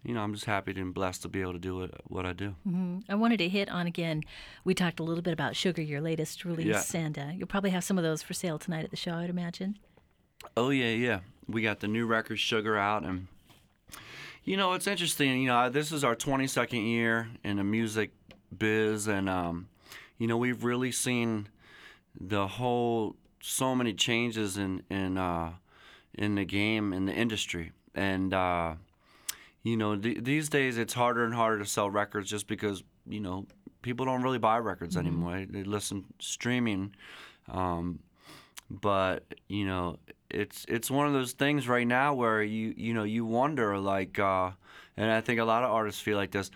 you 0.03 0.13
know, 0.13 0.21
I'm 0.21 0.33
just 0.33 0.45
happy 0.45 0.71
and 0.79 0.93
blessed 0.93 1.23
to 1.23 1.27
be 1.27 1.41
able 1.41 1.53
to 1.53 1.59
do 1.59 1.81
it, 1.81 1.93
what 2.05 2.25
I 2.25 2.33
do. 2.33 2.55
Mm-hmm. 2.67 2.99
I 3.09 3.15
wanted 3.15 3.37
to 3.37 3.49
hit 3.49 3.69
on 3.69 3.87
again. 3.87 4.23
We 4.63 4.73
talked 4.73 4.99
a 4.99 5.03
little 5.03 5.21
bit 5.21 5.33
about 5.33 5.55
Sugar, 5.55 5.81
your 5.81 6.01
latest 6.01 6.45
release, 6.45 6.93
yeah. 6.93 7.01
and 7.01 7.19
uh, 7.19 7.27
you'll 7.35 7.47
probably 7.47 7.71
have 7.71 7.83
some 7.83 7.97
of 7.97 8.03
those 8.03 8.23
for 8.23 8.33
sale 8.33 8.57
tonight 8.57 8.85
at 8.85 8.91
the 8.91 8.97
show, 8.97 9.13
I'd 9.13 9.29
imagine. 9.29 9.77
Oh 10.55 10.69
yeah, 10.69 10.91
yeah. 10.91 11.19
We 11.47 11.61
got 11.61 11.79
the 11.79 11.87
new 11.87 12.05
record 12.05 12.39
Sugar 12.39 12.77
out, 12.77 13.03
and 13.03 13.27
you 14.43 14.55
know 14.55 14.73
it's 14.73 14.87
interesting. 14.87 15.41
You 15.41 15.47
know, 15.47 15.69
this 15.69 15.91
is 15.91 16.03
our 16.03 16.15
22nd 16.15 16.87
year 16.87 17.29
in 17.43 17.57
the 17.57 17.63
music 17.63 18.11
biz, 18.55 19.07
and 19.07 19.29
um, 19.29 19.67
you 20.17 20.27
know 20.27 20.37
we've 20.37 20.63
really 20.63 20.91
seen 20.91 21.47
the 22.19 22.47
whole 22.47 23.15
so 23.39 23.75
many 23.75 23.93
changes 23.93 24.57
in 24.57 24.83
in 24.89 25.17
uh, 25.17 25.53
in 26.13 26.35
the 26.35 26.45
game 26.45 26.93
in 26.93 27.05
the 27.05 27.13
industry, 27.13 27.71
and 27.95 28.33
uh, 28.33 28.73
you 29.63 29.77
know 29.77 29.95
th- 29.95 30.23
these 30.23 30.49
days 30.49 30.77
it's 30.77 30.93
harder 30.93 31.23
and 31.23 31.33
harder 31.33 31.59
to 31.59 31.65
sell 31.65 31.89
records 31.89 32.29
just 32.29 32.47
because 32.47 32.83
you 33.07 33.19
know 33.19 33.45
people 33.81 34.05
don't 34.05 34.23
really 34.23 34.39
buy 34.39 34.57
records 34.57 34.95
mm-hmm. 34.95 35.07
anymore. 35.07 35.45
They 35.49 35.63
listen 35.63 36.05
streaming, 36.19 36.95
um, 37.49 37.99
but 38.69 39.23
you 39.47 39.65
know 39.65 39.97
it's 40.29 40.65
it's 40.67 40.91
one 40.91 41.07
of 41.07 41.13
those 41.13 41.33
things 41.33 41.67
right 41.67 41.87
now 41.87 42.13
where 42.13 42.43
you 42.43 42.73
you 42.75 42.93
know 42.93 43.03
you 43.03 43.25
wonder 43.25 43.77
like, 43.77 44.19
uh, 44.19 44.51
and 44.95 45.11
I 45.11 45.21
think 45.21 45.39
a 45.39 45.45
lot 45.45 45.63
of 45.63 45.71
artists 45.71 46.01
feel 46.01 46.17
like 46.17 46.31
this. 46.31 46.51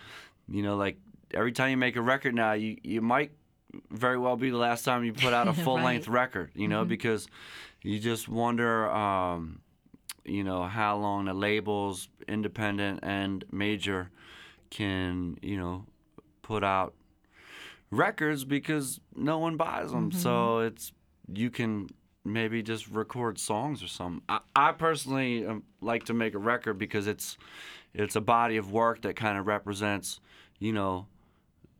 You 0.48 0.62
know, 0.62 0.76
like 0.76 0.98
every 1.34 1.52
time 1.52 1.70
you 1.70 1.76
make 1.76 1.96
a 1.96 2.02
record 2.02 2.34
now, 2.34 2.52
you 2.52 2.76
you 2.82 3.00
might 3.00 3.32
very 3.90 4.18
well 4.18 4.36
be 4.36 4.50
the 4.50 4.56
last 4.56 4.84
time 4.84 5.04
you 5.04 5.12
put 5.12 5.32
out 5.32 5.48
a 5.48 5.52
full 5.64 5.80
length 5.80 6.08
record. 6.08 6.50
You 6.54 6.68
know, 6.68 6.80
mm-hmm. 6.80 6.88
because 6.88 7.28
you 7.82 7.98
just 7.98 8.28
wonder, 8.28 8.90
um, 8.90 9.60
you 10.24 10.44
know, 10.44 10.64
how 10.64 10.96
long 10.96 11.26
the 11.26 11.34
labels, 11.34 12.08
independent 12.28 13.00
and 13.02 13.44
major, 13.50 14.10
can 14.70 15.38
you 15.42 15.58
know 15.58 15.84
put 16.42 16.64
out 16.64 16.94
records 17.90 18.44
because 18.44 19.00
no 19.14 19.38
one 19.38 19.56
buys 19.56 19.92
them. 19.92 20.10
Mm-hmm. 20.10 20.18
So 20.18 20.60
it's 20.60 20.92
you 21.32 21.50
can 21.50 21.88
maybe 22.24 22.62
just 22.62 22.88
record 22.88 23.38
songs 23.38 23.82
or 23.82 23.88
something. 23.88 24.22
I, 24.28 24.40
I 24.54 24.72
personally 24.72 25.46
um, 25.46 25.62
like 25.80 26.04
to 26.04 26.14
make 26.14 26.34
a 26.34 26.38
record 26.38 26.78
because 26.78 27.06
it's 27.06 27.36
it's 27.94 28.16
a 28.16 28.20
body 28.20 28.56
of 28.56 28.72
work 28.72 29.02
that 29.02 29.16
kind 29.16 29.38
of 29.38 29.46
represents, 29.46 30.20
you 30.58 30.72
know, 30.72 31.06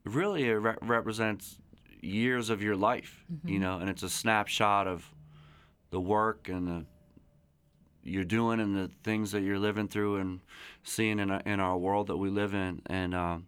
really 0.05 0.49
it 0.49 0.55
re- 0.55 0.77
represents 0.83 1.59
years 2.01 2.51
of 2.51 2.63
your 2.63 2.77
life, 2.77 3.25
mm-hmm. 3.33 3.49
you 3.49 3.59
know, 3.59 3.79
and 3.79 3.89
it's 3.89 4.03
a 4.03 4.09
snapshot 4.09 4.87
of 4.87 5.07
the 5.91 6.01
work 6.01 6.49
and 6.49 6.67
the 6.67 6.85
you're 8.05 8.25
doing 8.25 8.61
and 8.61 8.75
the 8.77 8.91
things 9.05 9.31
that 9.33 9.43
you're 9.43 9.59
living 9.59 9.89
through 9.89 10.17
and 10.17 10.41
seeing 10.83 11.19
in 11.19 11.31
our, 11.31 11.41
in 11.41 11.61
our 11.61 11.77
world 11.79 12.09
that 12.09 12.17
we 12.17 12.29
live 12.31 12.55
in. 12.55 12.83
And 12.87 13.15
um, 13.15 13.47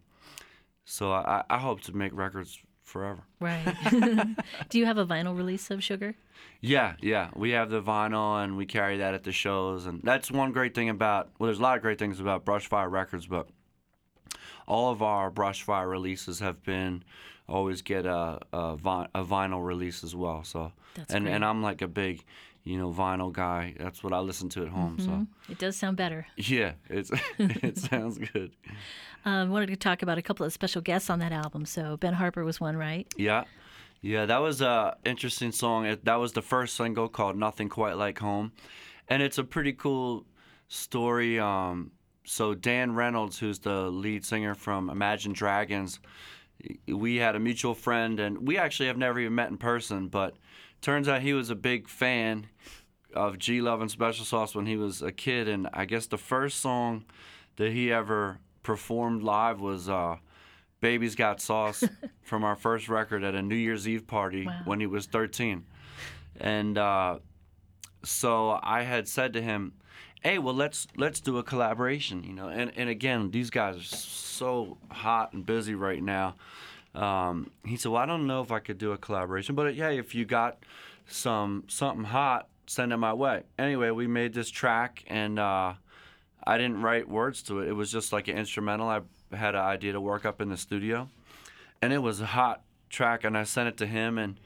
so 0.85 1.11
I, 1.11 1.43
I 1.49 1.57
hope 1.57 1.81
to 1.81 1.95
make 1.95 2.15
records 2.15 2.57
forever. 2.83 3.23
Right. 3.39 3.65
Do 4.69 4.79
you 4.79 4.85
have 4.85 4.97
a 4.97 5.05
vinyl 5.05 5.35
release 5.35 5.69
of 5.71 5.83
Sugar? 5.83 6.15
Yeah, 6.61 6.95
yeah. 7.01 7.29
We 7.35 7.51
have 7.51 7.69
the 7.69 7.81
vinyl 7.81 8.43
and 8.43 8.55
we 8.55 8.65
carry 8.65 8.97
that 8.97 9.13
at 9.13 9.23
the 9.23 9.31
shows. 9.31 9.85
And 9.85 10.01
that's 10.03 10.31
one 10.31 10.51
great 10.51 10.73
thing 10.73 10.89
about, 10.89 11.31
well, 11.37 11.47
there's 11.47 11.59
a 11.59 11.63
lot 11.63 11.75
of 11.75 11.81
great 11.81 11.99
things 11.99 12.19
about 12.19 12.45
Brushfire 12.45 12.89
Records, 12.89 13.27
but 13.27 13.49
all 14.67 14.91
of 14.91 15.01
our 15.01 15.31
Brushfire 15.31 15.89
releases 15.89 16.39
have 16.39 16.63
been 16.63 17.03
always 17.47 17.81
get 17.81 18.05
a 18.05 18.39
a, 18.51 18.75
vi- 18.75 19.07
a 19.13 19.23
vinyl 19.23 19.63
release 19.65 20.03
as 20.03 20.15
well. 20.15 20.43
So 20.43 20.71
That's 20.95 21.13
and 21.13 21.25
great. 21.25 21.35
and 21.35 21.45
I'm 21.45 21.61
like 21.61 21.81
a 21.81 21.87
big 21.87 22.23
you 22.63 22.77
know 22.77 22.91
vinyl 22.91 23.31
guy. 23.31 23.75
That's 23.79 24.03
what 24.03 24.13
I 24.13 24.19
listen 24.19 24.49
to 24.49 24.63
at 24.63 24.69
home. 24.69 24.97
Mm-hmm. 24.97 25.05
So 25.05 25.27
it 25.51 25.59
does 25.59 25.75
sound 25.75 25.97
better. 25.97 26.27
Yeah, 26.37 26.73
it's 26.89 27.11
it 27.39 27.77
sounds 27.77 28.17
good. 28.17 28.51
I 29.25 29.41
um, 29.41 29.49
wanted 29.51 29.67
to 29.67 29.75
talk 29.75 30.01
about 30.01 30.17
a 30.17 30.21
couple 30.21 30.45
of 30.45 30.53
special 30.53 30.81
guests 30.81 31.09
on 31.09 31.19
that 31.19 31.31
album. 31.31 31.65
So 31.65 31.97
Ben 31.97 32.13
Harper 32.13 32.43
was 32.43 32.59
one, 32.59 32.75
right? 32.77 33.07
Yeah. 33.17 33.43
Yeah, 34.01 34.27
that 34.27 34.37
was 34.37 34.61
a 34.61 34.97
interesting 35.03 35.51
song. 35.51 35.87
It, 35.87 36.05
that 36.05 36.17
was 36.19 36.33
the 36.33 36.43
first 36.43 36.75
single 36.75 37.07
called 37.07 37.37
"Nothing 37.37 37.69
Quite 37.69 37.97
Like 37.97 38.19
Home," 38.19 38.51
and 39.07 39.23
it's 39.23 39.39
a 39.39 39.43
pretty 39.43 39.73
cool 39.73 40.25
story. 40.67 41.39
Um, 41.39 41.89
so 42.25 42.53
Dan 42.53 42.95
Reynolds, 42.95 43.39
who's 43.39 43.59
the 43.59 43.89
lead 43.89 44.25
singer 44.25 44.55
from 44.55 44.89
Imagine 44.89 45.33
Dragons, 45.33 45.99
we 46.87 47.17
had 47.17 47.35
a 47.35 47.39
mutual 47.39 47.75
friend, 47.75 48.19
and 48.19 48.47
we 48.47 48.57
actually 48.57 48.87
have 48.87 48.97
never 48.97 49.19
even 49.19 49.35
met 49.35 49.49
in 49.49 49.57
person. 49.57 50.07
But 50.07 50.35
turns 50.81 51.07
out 51.07 51.21
he 51.21 51.33
was 51.33 51.49
a 51.49 51.55
big 51.55 51.87
fan 51.87 52.47
of 53.13 53.37
G 53.37 53.61
Love 53.61 53.81
and 53.81 53.89
Special 53.89 54.25
Sauce 54.25 54.55
when 54.55 54.65
he 54.65 54.77
was 54.77 55.01
a 55.01 55.11
kid, 55.11 55.47
and 55.47 55.69
I 55.73 55.85
guess 55.85 56.07
the 56.07 56.17
first 56.17 56.59
song 56.59 57.05
that 57.57 57.71
he 57.71 57.91
ever 57.91 58.39
performed 58.63 59.23
live 59.23 59.61
was 59.61 59.87
uh, 59.87 60.17
Baby's 60.81 61.15
Got 61.15 61.39
Sauce 61.39 61.83
from 62.21 62.43
our 62.43 62.55
first 62.55 62.89
record 62.89 63.23
at 63.23 63.35
a 63.35 63.41
New 63.41 63.55
Year's 63.55 63.87
Eve 63.87 64.07
party 64.07 64.45
wow. 64.45 64.61
when 64.65 64.79
he 64.79 64.87
was 64.87 65.05
13. 65.05 65.65
And 66.39 66.77
uh, 66.77 67.19
so 68.03 68.59
I 68.61 68.81
had 68.83 69.07
said 69.07 69.33
to 69.33 69.41
him, 69.41 69.73
hey, 70.25 70.39
well, 70.39 70.55
let's 70.55 70.87
let's 70.97 71.19
do 71.19 71.37
a 71.37 71.43
collaboration, 71.43 72.23
you 72.23 72.33
know. 72.33 72.47
And, 72.47 72.71
and 72.75 72.89
again, 72.89 73.29
these 73.29 73.51
guys 73.51 73.77
are 73.77 73.83
so 73.83 74.77
hot 74.89 75.33
and 75.33 75.45
busy 75.45 75.75
right 75.75 76.01
now. 76.01 76.35
Um, 76.95 77.51
he 77.63 77.77
said, 77.77 77.91
well, 77.91 78.01
I 78.01 78.07
don't 78.07 78.25
know 78.25 78.41
if 78.41 78.51
I 78.51 78.57
could 78.57 78.79
do 78.79 78.91
a 78.91 78.97
collaboration, 78.97 79.53
but 79.53 79.75
yeah, 79.75 79.89
if 79.89 80.15
you 80.15 80.25
got 80.25 80.57
some 81.07 81.65
something 81.67 82.05
hot, 82.05 82.47
send 82.65 82.91
it 82.91 82.97
my 82.97 83.13
way. 83.13 83.43
Anyway, 83.59 83.91
we 83.91 84.07
made 84.07 84.33
this 84.33 84.49
track, 84.49 85.03
and 85.07 85.37
uh, 85.37 85.73
I 86.43 86.57
didn't 86.57 86.81
write 86.81 87.07
words 87.07 87.43
to 87.43 87.59
it. 87.59 87.67
It 87.67 87.73
was 87.73 87.91
just 87.91 88.11
like 88.11 88.27
an 88.27 88.35
instrumental. 88.35 88.87
I 88.87 89.01
had 89.31 89.53
an 89.53 89.61
idea 89.61 89.93
to 89.93 90.01
work 90.01 90.25
up 90.25 90.41
in 90.41 90.49
the 90.49 90.57
studio, 90.57 91.07
and 91.83 91.93
it 91.93 91.99
was 91.99 92.19
a 92.19 92.25
hot 92.25 92.63
track, 92.89 93.23
and 93.23 93.37
I 93.37 93.43
sent 93.43 93.67
it 93.69 93.77
to 93.77 93.85
him, 93.85 94.17
and 94.17 94.39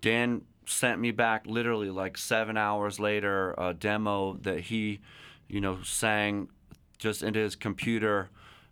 Dan 0.00 0.42
sent 0.68 1.00
me 1.00 1.10
back 1.10 1.46
literally 1.46 1.90
like 1.90 2.18
seven 2.18 2.56
hours 2.56 3.00
later 3.00 3.54
a 3.58 3.74
demo 3.74 4.34
that 4.42 4.60
he, 4.60 5.00
you 5.48 5.60
know, 5.60 5.78
sang 5.82 6.48
just 6.98 7.22
into 7.22 7.40
his 7.40 7.56
computer 7.56 8.30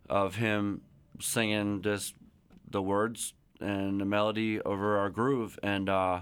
of 0.08 0.36
him 0.36 0.82
singing 1.20 1.82
just 1.82 2.14
the 2.70 2.82
words 2.82 3.34
and 3.60 4.00
the 4.00 4.04
melody 4.04 4.60
over 4.60 4.98
our 4.98 5.08
groove, 5.08 5.58
and 5.62 5.88
uh, 5.88 6.20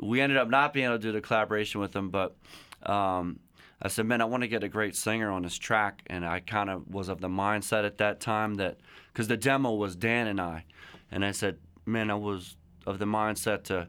we 0.00 0.20
ended 0.20 0.36
up 0.36 0.48
not 0.48 0.72
being 0.72 0.86
able 0.86 0.96
to 0.96 1.02
do 1.02 1.12
the 1.12 1.20
collaboration 1.20 1.80
with 1.80 1.94
him, 1.94 2.10
but. 2.10 2.36
Um, 2.82 3.40
I 3.82 3.88
said, 3.88 4.06
man, 4.06 4.22
I 4.22 4.24
want 4.24 4.42
to 4.42 4.48
get 4.48 4.64
a 4.64 4.68
great 4.68 4.96
singer 4.96 5.30
on 5.30 5.42
this 5.42 5.58
track. 5.58 6.02
And 6.06 6.24
I 6.24 6.40
kind 6.40 6.70
of 6.70 6.88
was 6.88 7.10
of 7.10 7.20
the 7.20 7.28
mindset 7.28 7.84
at 7.84 7.98
that 7.98 8.18
time 8.18 8.54
that, 8.54 8.78
because 9.12 9.28
the 9.28 9.36
demo 9.36 9.74
was 9.74 9.94
Dan 9.94 10.26
and 10.26 10.40
I. 10.40 10.64
And 11.10 11.22
I 11.22 11.32
said, 11.32 11.58
man, 11.84 12.10
I 12.10 12.14
was 12.14 12.56
of 12.86 12.98
the 12.98 13.04
mindset 13.04 13.64
to 13.64 13.88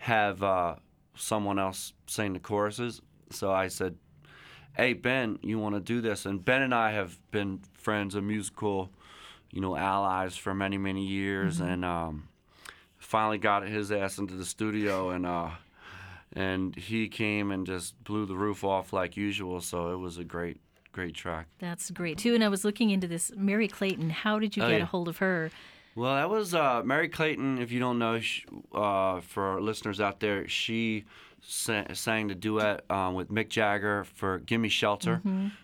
have 0.00 0.42
uh, 0.42 0.74
someone 1.14 1.58
else 1.58 1.92
sing 2.06 2.32
the 2.32 2.40
choruses. 2.40 3.00
So 3.30 3.52
I 3.52 3.68
said, 3.68 3.96
hey, 4.74 4.94
Ben, 4.94 5.38
you 5.42 5.58
want 5.58 5.74
to 5.74 5.80
do 5.80 6.00
this? 6.00 6.26
And 6.26 6.44
Ben 6.44 6.62
and 6.62 6.74
I 6.74 6.92
have 6.92 7.18
been 7.30 7.60
friends 7.74 8.14
and 8.14 8.26
musical, 8.26 8.90
you 9.52 9.60
know, 9.60 9.76
allies 9.76 10.36
for 10.36 10.54
many, 10.54 10.78
many 10.78 11.06
years. 11.06 11.58
Mm-hmm. 11.60 11.70
And 11.70 11.84
um, 11.84 12.28
finally 12.98 13.38
got 13.38 13.66
his 13.68 13.92
ass 13.92 14.18
into 14.18 14.34
the 14.34 14.44
studio 14.44 15.10
and, 15.10 15.26
uh, 15.26 15.50
and 16.32 16.74
he 16.76 17.08
came 17.08 17.50
and 17.50 17.66
just 17.66 18.02
blew 18.04 18.24
the 18.24 18.36
roof 18.36 18.64
off 18.64 18.92
like 18.92 19.16
usual. 19.16 19.60
So 19.60 19.92
it 19.92 19.96
was 19.98 20.16
a 20.16 20.24
great, 20.24 20.60
great 20.92 21.14
track. 21.14 21.46
That's 21.58 21.90
great 21.90 22.16
too. 22.18 22.34
And 22.34 22.42
I 22.42 22.48
was 22.48 22.64
looking 22.64 22.88
into 22.90 23.06
this 23.06 23.30
Merry 23.36 23.68
Clayton. 23.68 24.10
How 24.10 24.38
did 24.38 24.56
you 24.56 24.62
Oh, 24.62 24.68
get 24.70 24.78
yeah. 24.78 24.82
a 24.84 24.86
hold 24.86 25.08
of 25.08 25.18
her? 25.18 25.50
Well, 25.96 26.14
that 26.14 26.30
was 26.30 26.54
uh, 26.54 26.82
Merry 26.84 27.08
Clayton. 27.08 27.58
If 27.58 27.72
you 27.72 27.80
don't 27.80 27.98
know, 27.98 28.20
sh 28.20 28.46
uh, 28.72 29.20
for 29.20 29.60
listeners 29.60 30.00
out 30.00 30.20
there, 30.20 30.46
she 30.48 31.04
sa- 31.42 31.92
sang 31.94 32.28
the 32.28 32.34
duet 32.34 32.84
um, 32.90 33.14
with 33.14 33.28
Mick 33.30 33.48
Jagger 33.48 34.04
for 34.04 34.38
"Gimme 34.38 34.68
Shelter," 34.68 35.20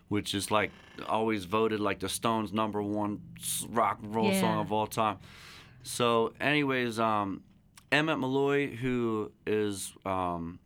which 0.09 0.35
is 0.35 0.51
like 0.51 0.73
always 1.09 1.45
voted 1.45 1.79
like 1.81 2.01
the 2.01 2.09
Stones' 2.09 2.53
number 2.53 2.83
one 2.83 3.21
rock 3.69 4.01
and 4.03 4.15
roll 4.15 4.33
song 4.41 4.59
of 4.61 4.73
all 4.73 4.87
time. 4.87 5.19
So, 5.85 6.33
anyways, 6.41 6.99
um, 6.99 7.43
Emmett 7.93 8.19
Malloy, 8.19 8.75
who 8.75 9.31
is 9.47 9.93
um, 10.05 10.59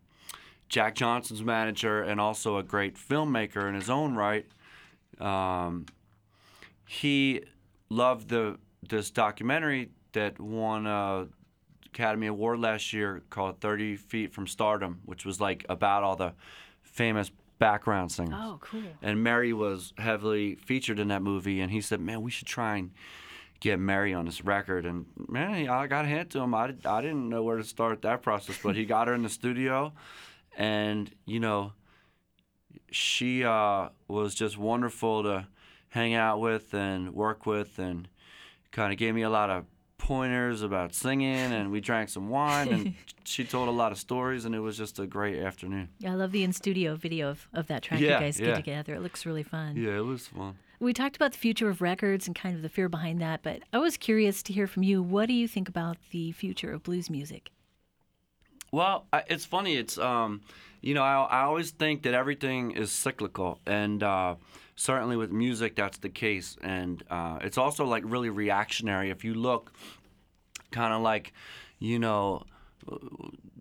Jack 0.69 0.95
Johnson's 0.95 1.43
manager 1.43 2.01
and 2.01 2.19
also 2.19 2.57
a 2.57 2.63
great 2.63 2.95
filmmaker 2.95 3.69
in 3.69 3.75
his 3.75 3.89
own 3.91 4.15
right, 4.15 4.47
um, 5.19 5.85
he 6.87 7.41
loved 7.89 8.29
the 8.29 8.57
this 8.91 9.09
documentary 9.09 9.89
that 10.11 10.39
won 10.39 10.85
a 10.85 11.27
Academy 11.87 12.27
Award 12.27 12.59
last 12.59 12.93
year 12.93 13.23
called 13.29 13.59
30 13.59 13.95
Feet 13.97 14.33
from 14.33 14.47
Stardom, 14.47 15.01
which 15.05 15.25
was 15.25 15.41
like 15.41 15.65
about 15.67 16.03
all 16.03 16.15
the 16.15 16.33
famous 16.83 17.31
background 17.59 18.11
singers. 18.11 18.35
Oh, 18.37 18.59
cool. 18.61 18.83
And 19.01 19.23
Merry 19.23 19.53
was 19.53 19.93
heavily 19.97 20.55
featured 20.55 20.99
in 20.99 21.09
that 21.09 21.21
movie, 21.21 21.59
and 21.59 21.71
he 21.71 21.81
said, 21.81 21.99
"Man, 21.99 22.21
we 22.21 22.31
should 22.31 22.47
try 22.47 22.77
and 22.77 22.91
get 23.59 23.79
Merry 23.79 24.13
on 24.13 24.25
this 24.25 24.43
record." 24.43 24.85
And 24.85 25.05
man, 25.27 25.67
I 25.67 25.87
got 25.87 26.05
a 26.05 26.07
hand 26.07 26.29
to 26.31 26.39
him. 26.39 26.53
I, 26.53 26.73
I 26.85 27.01
didn't 27.01 27.29
know 27.29 27.43
where 27.43 27.57
to 27.57 27.63
start 27.63 28.01
that 28.03 28.21
process, 28.21 28.57
but 28.61 28.75
he 28.75 28.85
got 28.85 29.07
her 29.07 29.13
in 29.13 29.23
the 29.23 29.29
studio, 29.29 29.93
and 30.57 31.11
you 31.25 31.39
know, 31.39 31.73
she 32.89 33.43
uh, 33.43 33.89
was 34.07 34.33
just 34.33 34.57
wonderful 34.57 35.23
to 35.23 35.47
hang 35.89 36.13
out 36.13 36.39
with 36.39 36.73
and 36.73 37.13
work 37.13 37.45
with, 37.45 37.79
and 37.79 38.07
kind 38.71 38.91
of 38.91 38.97
gave 38.97 39.13
me 39.13 39.21
a 39.21 39.29
lot 39.29 39.49
of 39.49 39.65
pointers 39.97 40.61
about 40.63 40.93
singing, 40.95 41.35
and 41.53 41.71
we 41.71 41.79
drank 41.79 42.09
some 42.09 42.29
wine, 42.29 42.69
and 42.69 42.93
she 43.23 43.43
told 43.43 43.67
a 43.67 43.71
lot 43.71 43.91
of 43.91 43.97
stories, 43.97 44.45
and 44.45 44.55
it 44.55 44.59
was 44.59 44.77
just 44.77 44.99
a 44.99 45.05
great 45.05 45.39
afternoon. 45.39 45.89
Yeah, 45.99 46.13
I 46.13 46.15
love 46.15 46.31
the 46.31 46.43
in 46.43 46.53
studio 46.53 46.95
video 46.95 47.29
of, 47.29 47.47
of 47.53 47.67
that 47.67 47.83
track 47.83 47.99
Yeah, 48.01 48.15
you 48.15 48.19
guys 48.19 48.39
yeah. 48.39 48.47
did 48.47 48.55
together. 48.55 48.95
It 48.95 49.01
looks 49.01 49.25
really 49.25 49.43
fun. 49.43 49.75
Yeah, 49.77 49.97
it 49.97 50.05
was 50.05 50.27
fun. 50.27 50.57
We 50.79 50.93
talked 50.93 51.15
about 51.15 51.33
the 51.33 51.37
future 51.37 51.69
of 51.69 51.79
records 51.81 52.25
and 52.25 52.35
kind 52.35 52.55
of 52.55 52.63
the 52.63 52.69
fear 52.69 52.89
behind 52.89 53.21
that, 53.21 53.43
but 53.43 53.61
I 53.71 53.77
was 53.77 53.97
curious 53.97 54.41
to 54.43 54.53
hear 54.53 54.65
from 54.65 54.81
you. 54.81 55.03
What 55.03 55.27
do 55.27 55.33
you 55.33 55.47
think 55.47 55.69
about 55.69 55.97
the 56.09 56.31
future 56.31 56.73
of 56.73 56.81
blues 56.81 57.07
music? 57.09 57.51
Well, 58.71 59.05
I, 59.13 59.23
it's 59.27 59.45
funny. 59.45 59.75
It's 59.75 59.97
um, 59.97 60.41
you 60.81 60.95
know, 60.95 61.03
I, 61.03 61.21
I 61.23 61.41
always 61.41 61.71
think 61.71 62.03
that 62.03 62.13
everything 62.15 62.71
is 62.71 62.91
cyclical, 62.91 63.59
and 63.67 64.01
uh, 64.01 64.35
certainly 64.81 65.15
with 65.15 65.31
music, 65.31 65.75
that's 65.75 65.99
the 65.99 66.09
case. 66.09 66.57
And 66.61 67.03
uh, 67.09 67.37
it's 67.41 67.57
also 67.57 67.85
like 67.85 68.03
really 68.05 68.29
reactionary. 68.29 69.11
If 69.11 69.23
you 69.23 69.35
look, 69.35 69.71
kind 70.71 70.93
of 70.93 71.01
like, 71.01 71.33
you 71.77 71.99
know, 71.99 72.43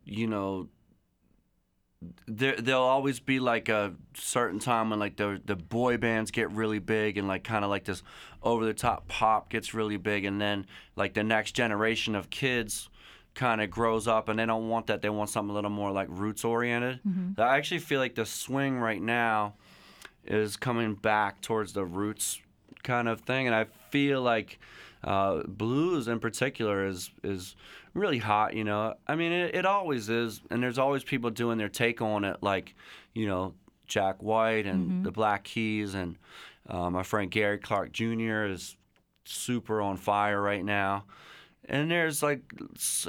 you 0.04 0.26
know, 0.26 0.68
there 2.26 2.56
there'll 2.56 2.82
always 2.82 3.20
be 3.20 3.38
like 3.38 3.68
a 3.68 3.92
certain 4.14 4.58
time 4.58 4.88
when 4.88 4.98
like 4.98 5.16
the 5.16 5.38
the 5.44 5.56
boy 5.56 5.98
bands 5.98 6.30
get 6.30 6.50
really 6.50 6.78
big 6.78 7.18
and 7.18 7.28
like 7.28 7.44
kind 7.44 7.62
of 7.62 7.68
like 7.70 7.84
this 7.84 8.02
over 8.42 8.64
the 8.64 8.72
top 8.72 9.06
pop 9.06 9.50
gets 9.50 9.74
really 9.74 9.98
big 9.98 10.24
and 10.24 10.40
then 10.40 10.64
like 10.96 11.12
the 11.12 11.22
next 11.22 11.52
generation 11.52 12.14
of 12.14 12.30
kids 12.30 12.88
kind 13.34 13.60
of 13.60 13.70
grows 13.70 14.08
up 14.08 14.30
and 14.30 14.38
they 14.38 14.46
don't 14.46 14.70
want 14.70 14.86
that 14.86 15.02
they 15.02 15.10
want 15.10 15.28
something 15.28 15.50
a 15.50 15.54
little 15.54 15.68
more 15.68 15.92
like 15.92 16.08
roots 16.08 16.42
oriented 16.42 17.00
i 17.36 17.58
actually 17.58 17.78
feel 17.80 18.00
like 18.00 18.14
the 18.14 18.24
swing 18.24 18.78
right 18.78 19.02
now 19.02 19.52
is 20.24 20.56
coming 20.56 20.94
back 20.94 21.40
towards 21.40 21.72
the 21.72 21.84
roots 21.84 22.40
kind 22.82 23.08
of 23.08 23.20
thing 23.20 23.46
and 23.46 23.54
i 23.54 23.64
feel 23.90 24.22
like 24.22 24.58
uh, 25.02 25.42
blues 25.46 26.08
in 26.08 26.20
particular 26.20 26.86
is 26.86 27.10
is 27.24 27.56
really 27.94 28.18
hot 28.18 28.52
you 28.52 28.64
know? 28.64 28.94
I 29.06 29.16
mean 29.16 29.32
it, 29.32 29.54
it 29.54 29.64
always 29.64 30.10
is 30.10 30.42
and 30.50 30.62
there's 30.62 30.78
always 30.78 31.04
people 31.04 31.30
doing 31.30 31.56
their 31.56 31.70
take 31.70 32.02
on 32.02 32.24
it 32.24 32.36
like 32.42 32.74
you 33.14 33.26
know 33.26 33.54
jack 33.86 34.22
white 34.22 34.66
and 34.66 35.02
the 35.04 35.10
black 35.10 35.44
keys 35.44 35.94
and 35.94 36.16
uh, 36.68 36.90
my 36.90 37.02
friend 37.02 37.30
gary 37.30 37.56
clark 37.56 37.92
jr 37.92 38.44
is 38.44 38.76
super 39.30 39.80
on 39.80 39.96
fire 39.96 40.40
right 40.40 40.64
now. 40.64 41.04
And 41.66 41.90
there's 41.90 42.22
like 42.22 42.40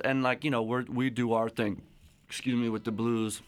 and 0.04 0.24
like 0.24 0.44
you 0.44 0.52
know 0.52 0.62
we 0.62 0.84
we 0.84 1.10
do 1.10 1.34
our 1.34 1.50
thing 1.50 1.82
excuse 2.28 2.56
me 2.56 2.70
with 2.70 2.84
the 2.84 2.92
blues 2.92 3.42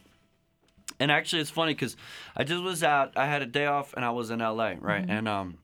and 1.00 1.12
actually 1.12 1.42
it's 1.42 1.50
funny 1.50 1.74
because 1.74 1.96
i 2.36 2.44
just 2.44 2.64
was 2.64 2.84
out 2.84 3.12
i 3.18 3.26
had 3.26 3.42
a 3.42 3.46
day 3.46 3.66
off 3.66 3.94
and 3.94 4.04
i 4.06 4.10
was 4.10 4.30
in 4.30 4.40
la 4.40 4.50
right 4.52 4.78
mm-hmm. 5.04 5.10
and 5.12 5.28
um 5.28 5.58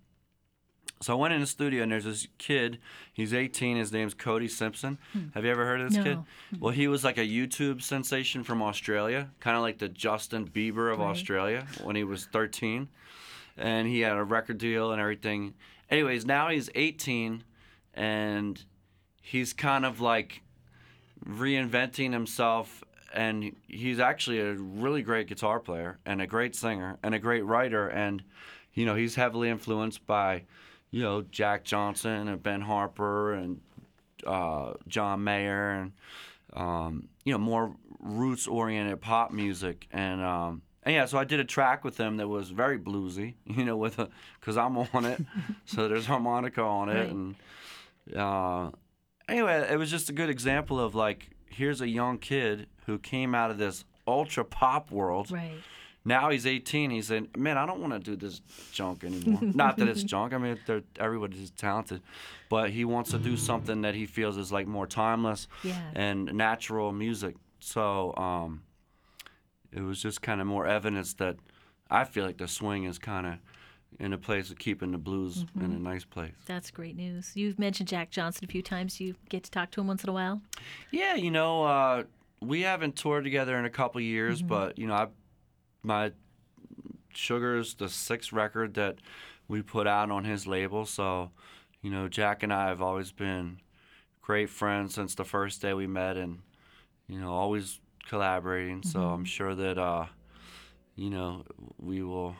so 1.01 1.13
I 1.13 1.15
went 1.15 1.33
in 1.33 1.39
the 1.39 1.47
studio 1.47 1.83
and 1.83 1.91
there's 1.91 2.03
this 2.03 2.27
kid. 2.37 2.79
He's 3.13 3.33
18. 3.33 3.77
His 3.77 3.91
name's 3.93 4.13
Cody 4.13 4.49
Simpson. 4.49 4.97
Hmm. 5.13 5.27
Have 5.33 5.45
you 5.45 5.51
ever 5.51 5.65
heard 5.65 5.79
of 5.81 5.89
this 5.89 5.97
No. 5.97 6.03
kid? 6.03 6.17
Hmm. 6.49 6.59
Well, 6.59 6.73
he 6.73 6.87
was 6.87 7.03
like 7.05 7.17
a 7.17 7.25
YouTube 7.25 7.81
sensation 7.81 8.43
from 8.43 8.61
Australia, 8.61 9.29
kind 9.39 9.55
of 9.55 9.61
like 9.63 9.77
the 9.77 9.87
Justin 9.87 10.47
Bieber 10.47 10.91
of 10.91 10.99
Right. 10.99 11.07
Australia 11.07 11.65
when 11.83 11.95
he 11.95 12.03
was 12.03 12.25
13. 12.25 12.89
And 13.55 13.87
he 13.87 14.01
had 14.01 14.17
a 14.17 14.23
record 14.23 14.57
deal 14.57 14.91
and 14.91 14.99
everything. 14.99 15.53
Anyways, 15.89 16.25
now 16.25 16.49
he's 16.49 16.69
18 16.75 17.43
and 17.93 18.61
he's 19.21 19.53
kind 19.53 19.85
of 19.85 20.01
like 20.01 20.41
reinventing 21.25 22.11
himself 22.11 22.83
and 23.13 23.55
he's 23.67 23.99
actually 23.99 24.39
a 24.39 24.53
really 24.53 25.01
great 25.01 25.27
guitar 25.27 25.59
player 25.59 25.99
and 26.05 26.21
a 26.21 26.27
great 26.27 26.55
singer 26.55 26.97
and 27.03 27.13
a 27.15 27.19
great 27.19 27.43
writer. 27.45 27.87
And 27.87 28.23
you 28.73 28.85
know 28.85 28.95
he's 28.95 29.15
heavily 29.15 29.49
influenced 29.49 30.05
by 30.05 30.43
you 30.91 31.01
know 31.03 31.21
Jack 31.23 31.63
Johnson 31.63 32.27
and 32.27 32.41
Ben 32.41 32.61
Harper 32.61 33.33
and 33.33 33.61
uh, 34.25 34.73
John 34.87 35.23
Mayer 35.23 35.71
and 35.71 35.91
um, 36.53 37.07
you 37.25 37.31
know 37.33 37.39
more 37.39 37.75
roots 37.99 38.47
oriented 38.47 39.01
pop 39.01 39.31
music. 39.31 39.87
And 39.91 40.21
um, 40.21 40.61
and 40.83 40.93
yeah 40.95 41.05
so 41.05 41.17
I 41.17 41.23
did 41.25 41.39
a 41.39 41.45
track 41.45 41.83
with 41.83 41.97
him 41.97 42.17
that 42.17 42.27
was 42.27 42.49
very 42.51 42.77
bluesy 42.79 43.35
you 43.45 43.65
know 43.65 43.77
with 43.77 43.99
a 43.99 44.09
because 44.39 44.57
I'm 44.57 44.77
on 44.77 45.05
it. 45.05 45.21
So 45.65 45.87
there's 45.87 46.05
harmonica 46.05 46.61
on 46.63 46.89
it 46.89 46.93
Right. 46.99 47.09
and 47.09 47.35
uh, 48.15 48.71
anyway, 49.27 49.67
it 49.71 49.77
was 49.77 49.91
just 49.91 50.09
a 50.09 50.13
good 50.13 50.29
example 50.29 50.79
of 50.79 50.95
like, 50.95 51.29
here's 51.49 51.81
a 51.81 51.87
young 51.87 52.17
kid 52.17 52.67
who 52.85 52.97
came 52.99 53.33
out 53.35 53.51
of 53.51 53.57
this 53.57 53.85
ultra 54.07 54.43
pop 54.45 54.91
world. 54.91 55.31
Right. 55.31 55.51
Now 56.05 56.29
he's 56.29 56.47
18. 56.47 56.91
He 56.91 57.01
said, 57.01 57.35
"Man, 57.37 57.57
I 57.57 57.65
don't 57.65 57.81
want 57.81 57.93
to 57.93 57.99
do 57.99 58.15
this 58.15 58.39
junk 58.71 59.03
anymore. 59.03 59.39
Not 59.53 59.77
that 59.77 59.87
it's 59.87 60.01
junk. 60.01 60.33
I 60.33 60.37
mean, 60.37 60.57
they're, 60.65 60.81
everybody's 60.97 61.51
talented, 61.51 62.01
but 62.49 62.69
he 62.71 62.85
wants 62.85 63.11
to 63.11 63.19
do 63.19 63.35
something 63.35 63.81
that 63.81 63.95
he 63.95 64.05
feels 64.05 64.37
is 64.37 64.51
like 64.51 64.65
more 64.65 64.87
timeless 64.87 65.47
Yeah. 65.63 65.79
and 65.93 66.33
natural 66.33 66.91
music. 66.93 67.35
So 67.59 68.15
um, 68.15 68.63
it 69.73 69.81
was 69.81 70.01
just 70.01 70.21
kind 70.21 70.39
of 70.41 70.47
more 70.47 70.65
evidence 70.65 71.13
that 71.15 71.35
I 71.91 72.05
feel 72.05 72.25
like 72.25 72.37
the 72.37 72.47
swing 72.47 72.85
is 72.85 72.97
kind 72.97 73.27
of 73.27 73.33
in 73.99 74.13
a 74.13 74.17
place 74.17 74.49
of 74.49 74.57
keeping 74.57 74.91
the 74.91 74.97
blues 74.97 75.45
in 75.55 75.71
a 75.73 75.79
nice 75.79 76.05
place. 76.05 76.33
That's 76.45 76.71
great 76.71 76.95
news. 76.95 77.31
You've 77.35 77.59
mentioned 77.59 77.89
Jack 77.89 78.11
Johnson 78.11 78.45
a 78.45 78.47
few 78.47 78.61
times. 78.61 78.99
You 78.99 79.15
get 79.27 79.43
to 79.43 79.51
talk 79.51 79.71
to 79.71 79.81
him 79.81 79.87
once 79.87 80.03
in 80.03 80.09
a 80.09 80.13
while. 80.13 80.41
Yeah, 80.91 81.15
you 81.15 81.31
know, 81.31 81.63
uh, 81.65 82.03
we 82.41 82.61
haven't 82.61 82.95
toured 82.95 83.25
together 83.25 83.57
in 83.57 83.65
a 83.65 83.69
couple 83.69 83.99
years, 83.99 84.41
but 84.41 84.79
you 84.79 84.87
know, 84.87 84.93
I, 84.93 85.07
my 85.83 86.11
Sugar's 87.13 87.73
the 87.75 87.89
sixth 87.89 88.31
record 88.31 88.75
that 88.75 88.95
we 89.47 89.61
put 89.61 89.87
out 89.87 90.11
on 90.11 90.23
his 90.23 90.47
label. 90.47 90.85
So, 90.85 91.31
you 91.81 91.89
know, 91.89 92.07
Jack 92.07 92.43
and 92.43 92.53
I 92.53 92.67
have 92.67 92.81
always 92.81 93.11
been 93.11 93.59
great 94.21 94.49
friends 94.49 94.93
since 94.93 95.15
the 95.15 95.25
first 95.25 95.61
day 95.61 95.73
we 95.73 95.87
met, 95.87 96.15
and 96.15 96.39
you 97.07 97.19
know, 97.19 97.33
always 97.33 97.81
collaborating. 98.07 98.83
So 98.83 99.01
I'm 99.01 99.25
sure 99.25 99.55
that 99.55 99.77
uh, 99.77 100.05
you 100.95 101.09
know 101.09 101.43
we 101.77 102.01
will. 102.01 102.35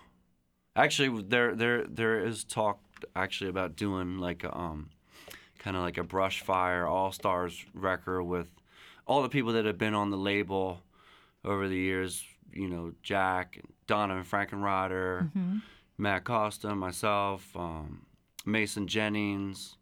Actually, 0.79 1.23
there 1.23 1.55
there 1.55 1.83
there 1.85 2.25
is 2.25 2.45
talk 2.45 2.79
actually 3.13 3.49
about 3.49 3.75
doing 3.75 4.17
like 4.17 4.45
a, 4.45 4.57
um, 4.57 4.89
kind 5.57 5.75
of 5.75 5.83
like 5.83 5.97
a 5.97 6.03
Brushfire 6.03 6.89
all 6.89 7.11
stars 7.11 7.65
record 7.73 8.23
with 8.23 8.47
all 9.05 9.21
the 9.21 9.29
people 9.29 9.53
that 9.53 9.65
have 9.65 9.77
been 9.77 9.93
on 9.93 10.09
the 10.09 10.17
label 10.17 10.81
over 11.43 11.67
the 11.67 11.75
years. 11.77 12.23
You 12.53 12.69
know, 12.69 12.93
Jack, 13.03 13.59
Donna, 13.87 14.15
and 14.15 14.25
Donavon 14.25 14.49
Frankenreiter, 14.49 15.61
Matt 15.97 16.23
Costa, 16.23 16.73
myself, 16.73 17.45
um, 17.55 18.05
Mason 18.45 18.87
Jennings, 18.87 19.75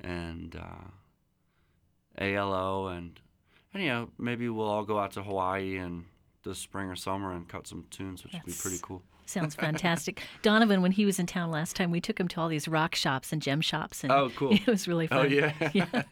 and 0.00 0.56
uh, 0.56 2.24
ALO, 2.24 2.88
and 2.88 3.20
and 3.74 3.82
you 3.82 3.90
know 3.90 4.08
maybe 4.18 4.48
we'll 4.48 4.66
all 4.66 4.84
go 4.84 4.98
out 4.98 5.12
to 5.12 5.22
Hawaii 5.22 5.76
and 5.76 6.06
this 6.42 6.58
spring 6.58 6.88
or 6.88 6.96
summer 6.96 7.32
and 7.32 7.46
cut 7.46 7.66
some 7.66 7.84
tunes, 7.90 8.24
which 8.24 8.32
would 8.32 8.46
be 8.46 8.52
pretty 8.52 8.78
cool. 8.80 9.02
Sounds 9.26 9.54
fantastic. 9.54 10.22
Donavon, 10.42 10.80
when 10.82 10.92
he 10.92 11.04
was 11.04 11.18
in 11.18 11.26
town 11.26 11.50
last 11.50 11.76
time, 11.76 11.90
we 11.90 12.00
took 12.00 12.18
him 12.18 12.28
to 12.28 12.40
all 12.40 12.48
these 12.48 12.68
rock 12.68 12.94
shops 12.94 13.32
and 13.32 13.42
gem 13.42 13.60
shops, 13.60 14.02
and 14.02 14.12
Oh, 14.12 14.30
cool. 14.36 14.52
it 14.54 14.66
was 14.66 14.86
really 14.88 15.06
fun. 15.06 15.18
Oh 15.18 15.28
yeah. 15.28 15.52
yeah. 15.74 16.02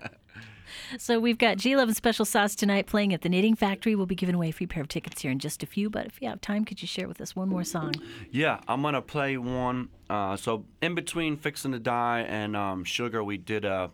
So 0.99 1.21
we've 1.21 1.39
got 1.39 1.57
G 1.57 1.77
Love 1.77 1.89
and 1.89 1.97
Special 1.97 2.25
Sauce 2.25 2.55
tonight 2.57 2.87
playing 2.87 3.15
at 3.15 3.23
the 3.23 3.29
Knitting 3.29 3.55
Factory. 3.55 3.95
We'll 3.95 4.07
be 4.07 4.17
giving 4.17 4.35
away 4.35 4.49
a 4.49 4.53
free 4.53 4.67
pair 4.67 4.83
of 4.83 4.89
tickets 4.89 5.23
here 5.23 5.31
in 5.31 5.39
just 5.39 5.63
a 5.63 5.67
few. 5.67 5.89
But 5.89 6.07
if 6.07 6.21
you 6.21 6.29
have 6.29 6.41
time, 6.41 6.65
could 6.65 6.83
you 6.83 6.89
share 6.89 7.07
with 7.07 7.21
us 7.21 7.37
one 7.37 7.49
more 7.49 7.63
song? 7.65 7.95
Yeah, 8.31 8.59
I'm 8.67 8.83
gonna 8.83 9.01
play 9.03 9.37
one. 9.37 9.91
Uh, 10.11 10.37
so 10.37 10.65
in 10.83 10.95
between 10.97 11.37
"Fixing 11.37 11.73
to 11.73 11.79
Die" 11.79 12.21
and 12.29 12.57
um, 12.57 12.83
"Sugar," 12.85 13.23
we 13.23 13.37
did 13.37 13.65
a 13.65 13.91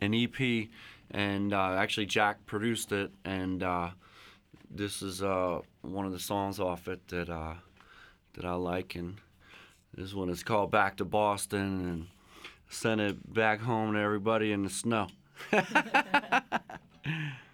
an 0.00 0.14
EP, 0.14 0.68
and 1.10 1.52
uh, 1.52 1.74
actually 1.74 2.06
Jack 2.06 2.46
produced 2.46 2.90
it, 2.92 3.10
and 3.24 3.62
uh, 3.62 3.90
this 4.70 5.02
is 5.02 5.22
uh, 5.22 5.60
one 5.82 6.06
of 6.06 6.12
the 6.12 6.18
songs 6.18 6.58
off 6.58 6.88
it 6.88 7.06
that 7.08 7.28
uh, 7.28 7.54
that 8.34 8.44
I 8.44 8.54
like, 8.54 8.94
and 8.94 9.16
this 9.94 10.14
one 10.14 10.28
is 10.28 10.42
called 10.42 10.70
"Back 10.70 10.96
to 10.98 11.04
Boston," 11.04 11.88
and 11.88 12.06
sent 12.68 13.00
it 13.00 13.32
back 13.32 13.60
home 13.60 13.94
to 13.94 14.00
everybody 14.00 14.52
in 14.52 14.62
the 14.62 14.70
snow. 14.70 15.08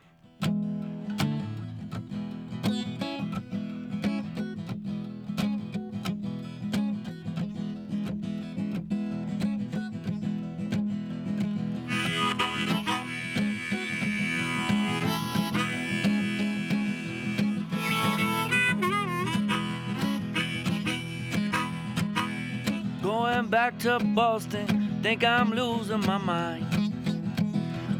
back 23.67 23.79
to 23.81 23.99
Boston, 23.99 25.01
think 25.03 25.25
I'm 25.25 25.51
losing 25.51 25.99
my 26.07 26.19
mind. 26.19 26.65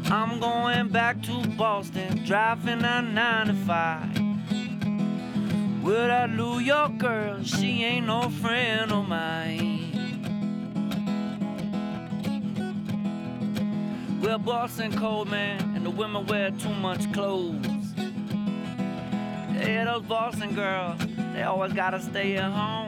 I'm 0.05 0.39
going 0.39 0.87
back 0.87 1.21
to 1.23 1.45
Boston, 1.57 2.23
driving 2.23 2.85
on 2.85 3.13
95. 3.13 4.17
With 5.83 6.07
that 6.07 6.29
New 6.29 6.59
York 6.59 6.97
girl, 6.97 7.43
she 7.43 7.83
ain't 7.83 8.07
no 8.07 8.29
friend 8.29 8.93
of 8.93 9.09
mine. 9.09 9.91
Well, 14.21 14.39
Boston 14.39 14.97
cold, 14.97 15.29
man, 15.29 15.59
and 15.75 15.85
the 15.85 15.89
women 15.89 16.25
wear 16.27 16.51
too 16.51 16.75
much 16.75 17.11
clothes. 17.11 17.93
Yeah, 19.53 19.83
those 19.83 20.03
Boston 20.03 20.55
girls, 20.55 20.97
they 21.33 21.43
always 21.43 21.73
gotta 21.73 21.99
stay 21.99 22.37
at 22.37 22.53
home. 22.53 22.86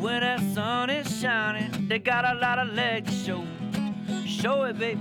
When 0.00 0.20
that 0.20 0.40
sun 0.54 0.90
is 0.90 1.20
shining, 1.20 1.88
they 1.88 1.98
got 1.98 2.24
a 2.24 2.38
lot 2.38 2.58
of 2.58 2.72
legs 2.72 3.10
to 3.10 3.24
show. 3.24 3.44
Show 4.24 4.62
it, 4.62 4.78
baby. 4.78 5.00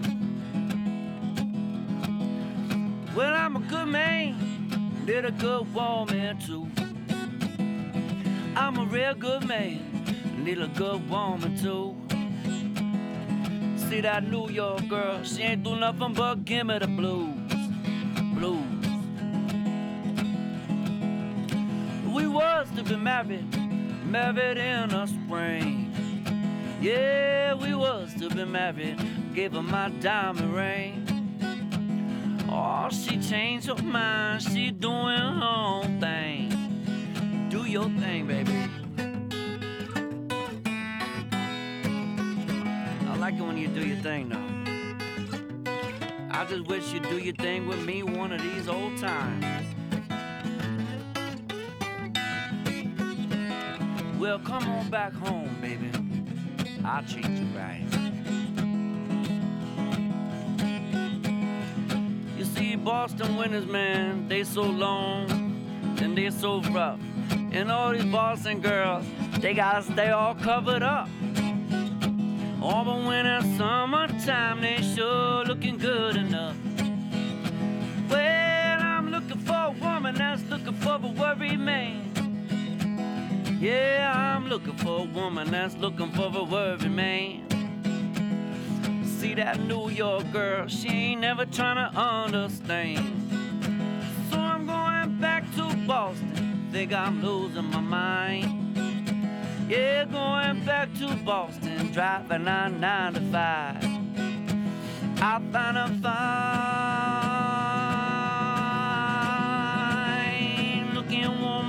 Well, 3.15 3.33
I'm 3.33 3.55
a 3.55 3.59
good 3.59 3.87
man, 3.87 5.03
did 5.05 5.25
a 5.25 5.31
good 5.31 5.73
woman 5.73 6.39
too. 6.39 6.67
I'm 8.55 8.77
a 8.77 8.85
real 8.85 9.13
good 9.13 9.47
man, 9.47 9.79
need 10.43 10.59
a 10.59 10.67
good 10.67 11.07
woman 11.09 11.55
too. 11.57 11.95
See 13.89 14.01
that 14.01 14.23
New 14.29 14.49
York 14.49 14.87
girl, 14.87 15.23
she 15.23 15.43
ain't 15.43 15.63
do 15.63 15.75
nothing 15.75 16.13
but 16.13 16.43
give 16.43 16.65
me 16.67 16.79
the 16.79 16.87
blues, 16.87 17.35
blues. 18.33 18.63
We 22.13 22.27
was 22.27 22.67
to 22.75 22.83
be 22.83 22.95
married, 22.95 23.45
married 24.17 24.57
in 24.57 24.89
the 24.89 25.05
spring. 25.05 25.93
Yeah, 26.81 27.53
we 27.53 27.75
was 27.75 28.13
to 28.15 28.29
be 28.29 28.45
married, 28.45 28.97
gave 29.35 29.53
her 29.53 29.61
my 29.61 29.89
diamond 29.89 30.55
ring. 30.55 31.05
Oh, 32.49 32.89
she 32.89 33.19
changed 33.19 33.67
her 33.67 33.75
mind, 33.75 34.41
she 34.41 34.71
doing 34.71 35.19
her 35.19 35.39
own 35.43 35.99
thing. 35.99 36.49
Do 37.49 37.65
your 37.65 37.89
thing, 38.01 38.25
baby. 38.27 38.57
I 43.07 43.17
like 43.17 43.35
it 43.35 43.41
when 43.41 43.57
you 43.57 43.67
do 43.67 43.85
your 43.85 43.97
thing, 43.97 44.29
though. 44.29 44.47
I 46.31 46.45
just 46.45 46.65
wish 46.67 46.91
you'd 46.91 47.03
do 47.03 47.19
your 47.19 47.35
thing 47.35 47.67
with 47.67 47.83
me 47.85 48.01
one 48.01 48.31
of 48.31 48.41
these 48.41 48.67
old 48.67 48.97
times. 48.97 49.66
Well, 54.27 54.39
come 54.39 54.67
on 54.67 54.89
back 54.89 55.13
home, 55.13 55.55
baby. 55.61 55.89
I'll 56.83 57.01
treat 57.03 57.29
you 57.29 57.45
right. 57.55 57.81
You 62.37 62.43
see, 62.43 62.75
Boston 62.75 63.37
winters, 63.37 63.65
man, 63.67 64.27
they 64.27 64.43
so 64.43 64.63
long 64.63 65.31
and 66.01 66.17
they 66.17 66.29
so 66.29 66.59
rough. 66.61 66.99
And 67.53 67.71
all 67.71 67.93
these 67.93 68.03
Boston 68.03 68.59
girls, 68.59 69.05
they 69.39 69.53
gotta 69.53 69.81
stay 69.81 70.09
all 70.09 70.35
covered 70.35 70.83
up. 70.83 71.07
Oh, 72.61 72.83
but 72.83 73.05
when 73.07 73.25
it's 73.25 73.57
summertime, 73.57 74.59
they 74.59 74.81
sure 74.93 75.45
looking 75.45 75.77
good 75.77 76.17
enough. 76.17 76.57
Well, 78.09 78.81
I'm 78.81 79.09
looking 79.09 79.39
for 79.39 79.67
a 79.67 79.71
woman 79.71 80.15
that's 80.15 80.43
looking 80.49 80.73
for 80.73 80.95
a 80.95 81.07
worried 81.07 81.61
man. 81.61 82.06
Yeah, 83.59 84.13
I'm 84.15 84.49
looking 84.49 84.77
for 84.77 84.99
a 84.99 85.03
woman 85.03 85.49
that's 85.49 85.75
looking 85.77 86.11
for 86.11 86.31
a 86.31 86.43
worthy 86.43 86.89
man. 86.89 87.43
See 89.19 89.33
that 89.33 89.59
New 89.61 89.89
York 89.89 90.31
girl, 90.31 90.67
she 90.67 90.89
ain't 90.89 91.21
never 91.21 91.43
trying 91.47 91.77
to 91.77 91.89
understand. 91.99 92.99
So 94.29 94.37
I'm 94.37 94.67
going 94.67 95.17
back 95.19 95.43
to 95.55 95.75
Boston, 95.87 96.69
think 96.71 96.93
I'm 96.93 97.23
losing 97.23 97.65
my 97.71 97.79
mind. 97.79 98.77
Yeah, 99.67 100.05
going 100.05 100.63
back 100.63 100.93
to 100.99 101.15
Boston, 101.25 101.91
driving 101.91 102.47
on 102.47 102.79
9 102.79 103.13
to 103.15 103.21
5. 103.21 103.31
I 105.19 105.41
found 105.51 105.77
a 105.79 105.87
fine 110.77 110.93
looking 110.93 111.41
woman. 111.41 111.66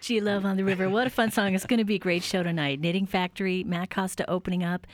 G 0.00 0.20
Love 0.20 0.46
on 0.46 0.56
the 0.56 0.64
River. 0.64 0.88
What 0.88 1.06
a 1.06 1.10
fun 1.10 1.30
song. 1.30 1.54
It's 1.54 1.66
going 1.66 1.78
to 1.78 1.84
be 1.84 1.96
a 1.96 1.98
great 1.98 2.22
show 2.22 2.42
tonight. 2.42 2.80
Knitting 2.80 3.06
Factory, 3.06 3.64
Matt 3.64 3.90
Costa 3.90 4.28
opening 4.30 4.64
up. 4.64 4.86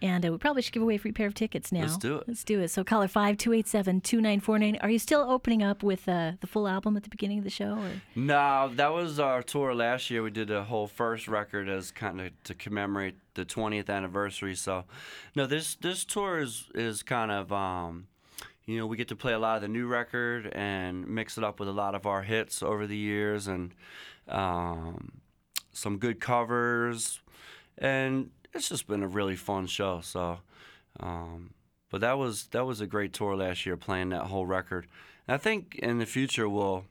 And 0.00 0.24
uh, 0.26 0.32
we 0.32 0.38
probably 0.38 0.62
should 0.62 0.72
give 0.72 0.82
away 0.82 0.96
a 0.96 0.98
free 0.98 1.12
pair 1.12 1.26
of 1.26 1.34
tickets 1.34 1.70
now. 1.70 1.82
Let's 1.82 1.96
do 1.98 2.16
it. 2.16 2.24
Let's 2.26 2.44
do 2.44 2.60
it. 2.60 2.68
So 2.68 2.82
caller 2.82 3.08
5287 3.08 4.00
2949. 4.00 4.78
Are 4.80 4.90
you 4.90 4.98
still 4.98 5.20
opening 5.20 5.62
up 5.62 5.82
with 5.82 6.08
uh, 6.08 6.32
the 6.40 6.46
full 6.46 6.66
album 6.66 6.96
at 6.96 7.04
the 7.04 7.10
beginning 7.10 7.38
of 7.38 7.44
the 7.44 7.50
show? 7.50 7.78
Or? 7.78 7.90
No, 8.14 8.70
that 8.74 8.92
was 8.92 9.18
our 9.18 9.42
tour 9.42 9.74
last 9.74 10.10
year. 10.10 10.22
We 10.22 10.30
did 10.30 10.50
a 10.50 10.64
whole 10.64 10.86
first 10.86 11.28
record 11.28 11.68
as 11.68 11.90
kind 11.90 12.20
of 12.20 12.32
to 12.44 12.54
commemorate 12.54 13.16
the 13.34 13.44
20th 13.44 13.88
anniversary. 13.88 14.54
So, 14.54 14.84
no, 15.34 15.46
this 15.46 15.74
this 15.76 16.04
tour 16.04 16.40
is 16.40 16.68
is 16.74 17.02
kind 17.02 17.30
of 17.30 17.52
um, 17.52 18.08
you 18.66 18.78
know, 18.78 18.86
we 18.86 18.96
get 18.96 19.08
to 19.08 19.16
play 19.16 19.32
a 19.32 19.38
lot 19.38 19.56
of 19.56 19.62
the 19.62 19.68
new 19.68 19.86
record 19.86 20.46
and 20.52 21.06
mix 21.06 21.36
it 21.36 21.44
up 21.44 21.60
with 21.60 21.68
a 21.68 21.72
lot 21.72 21.94
of 21.94 22.06
our 22.06 22.22
hits 22.22 22.62
over 22.62 22.86
the 22.86 22.96
years 22.96 23.46
and 23.46 23.74
um, 24.28 25.20
some 25.72 25.98
good 25.98 26.20
covers, 26.20 27.20
and 27.78 28.30
it's 28.52 28.68
just 28.68 28.86
been 28.86 29.02
a 29.02 29.08
really 29.08 29.36
fun 29.36 29.66
show. 29.66 30.00
So, 30.00 30.38
um, 31.00 31.54
but 31.90 32.00
that 32.00 32.18
was 32.18 32.46
that 32.48 32.64
was 32.64 32.80
a 32.80 32.86
great 32.86 33.12
tour 33.12 33.36
last 33.36 33.66
year, 33.66 33.76
playing 33.76 34.10
that 34.10 34.24
whole 34.24 34.46
record. 34.46 34.86
And 35.26 35.34
I 35.34 35.38
think 35.38 35.76
in 35.76 35.98
the 35.98 36.06
future 36.06 36.48
we'll 36.48 36.84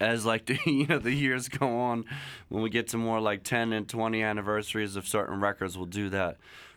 as 0.00 0.26
like 0.26 0.46
the 0.46 0.58
you 0.66 0.86
know 0.86 0.98
the 0.98 1.12
years 1.12 1.48
go 1.48 1.78
on, 1.78 2.04
when 2.48 2.62
we 2.62 2.70
get 2.70 2.88
to 2.88 2.98
more 2.98 3.20
like 3.20 3.42
10 3.44 3.72
and 3.72 3.88
20 3.88 4.22
anniversaries 4.22 4.96
of 4.96 5.06
certain 5.08 5.40
records, 5.40 5.76
we'll 5.76 5.86
do 5.86 6.08
that, 6.10 6.36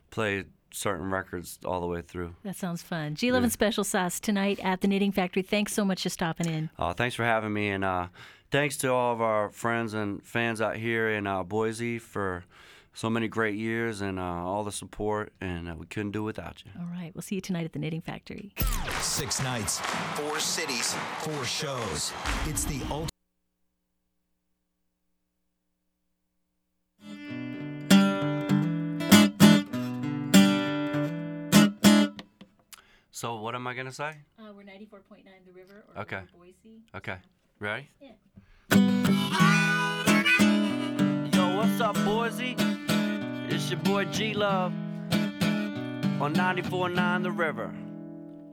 play 0.10 0.46
certain 0.72 1.10
records 1.12 1.60
all 1.66 1.82
the 1.82 1.88
way 1.88 2.02
through. 2.02 2.36
That 2.44 2.56
sounds 2.56 2.82
fun. 2.82 3.16
G 3.16 3.32
Love 3.32 3.44
and 3.44 3.52
Special 3.52 3.84
Sauce 3.84 4.20
tonight 4.20 4.60
at 4.64 4.82
the 4.82 4.88
Knitting 4.88 5.12
Factory. 5.12 5.42
Thanks 5.42 5.74
so 5.74 5.84
much 5.86 6.04
for 6.04 6.10
stopping 6.10 6.48
in. 6.48 6.70
Uh, 6.78 6.94
thanks 6.94 7.16
for 7.16 7.24
having 7.24 7.54
me, 7.54 7.70
and 7.70 7.84
uh, 7.84 8.08
thanks 8.52 8.78
to 8.78 8.92
all 8.92 9.14
of 9.14 9.22
our 9.22 9.50
friends 9.50 9.94
and 9.94 10.26
fans 10.26 10.62
out 10.62 10.78
here 10.78 11.10
in 11.10 11.28
uh, 11.28 11.44
Boise 11.44 12.00
for 12.00 12.44
so 12.94 13.10
many 13.10 13.28
great 13.28 13.56
years 13.56 14.02
and 14.02 14.20
uh, 14.20 14.24
all 14.24 14.64
the 14.64 14.72
support, 14.72 15.32
and 15.40 15.70
uh, 15.70 15.76
we 15.78 15.86
couldn't 15.86 16.12
do 16.12 16.24
without 16.24 16.64
you. 16.66 16.72
All 16.80 16.88
right. 16.92 17.12
We'll 17.14 17.22
see 17.22 17.36
you 17.36 17.42
tonight 17.42 17.66
at 17.66 17.74
the 17.74 17.80
Knitting 17.80 18.02
Factory. 18.02 18.52
Six 19.00 19.42
nights, 19.42 19.80
four 20.16 20.40
cities, 20.40 20.96
four 21.20 21.46
shows. 21.46 22.12
It's 22.48 22.66
the 22.66 22.82
ultimate. 22.90 23.10
So 33.20 33.36
what 33.36 33.54
am 33.54 33.68
I 33.68 33.74
gonna 33.74 33.92
say? 33.92 34.14
Uh, 34.40 34.54
we're 34.56 34.64
94.9 34.64 35.26
The 35.46 35.52
River 35.52 35.84
or 35.94 36.04
Okay. 36.04 36.20
River 36.20 36.30
Boise. 36.38 36.84
Okay. 36.96 37.18
Ready? 37.60 37.90
Yeah. 38.00 38.12
Yo, 41.34 41.58
what's 41.58 41.82
up, 41.82 41.96
Boise? 42.06 42.56
It's 43.50 43.70
your 43.70 43.80
boy 43.82 44.06
G 44.06 44.34
Love 44.34 44.72
on 46.22 46.34
94.9 46.34 47.24
The 47.24 47.32
River. 47.32 47.74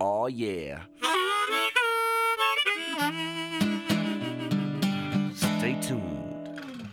Oh 0.00 0.26
yeah. 0.26 0.80
Stay 5.36 5.80
tuned. 5.80 6.88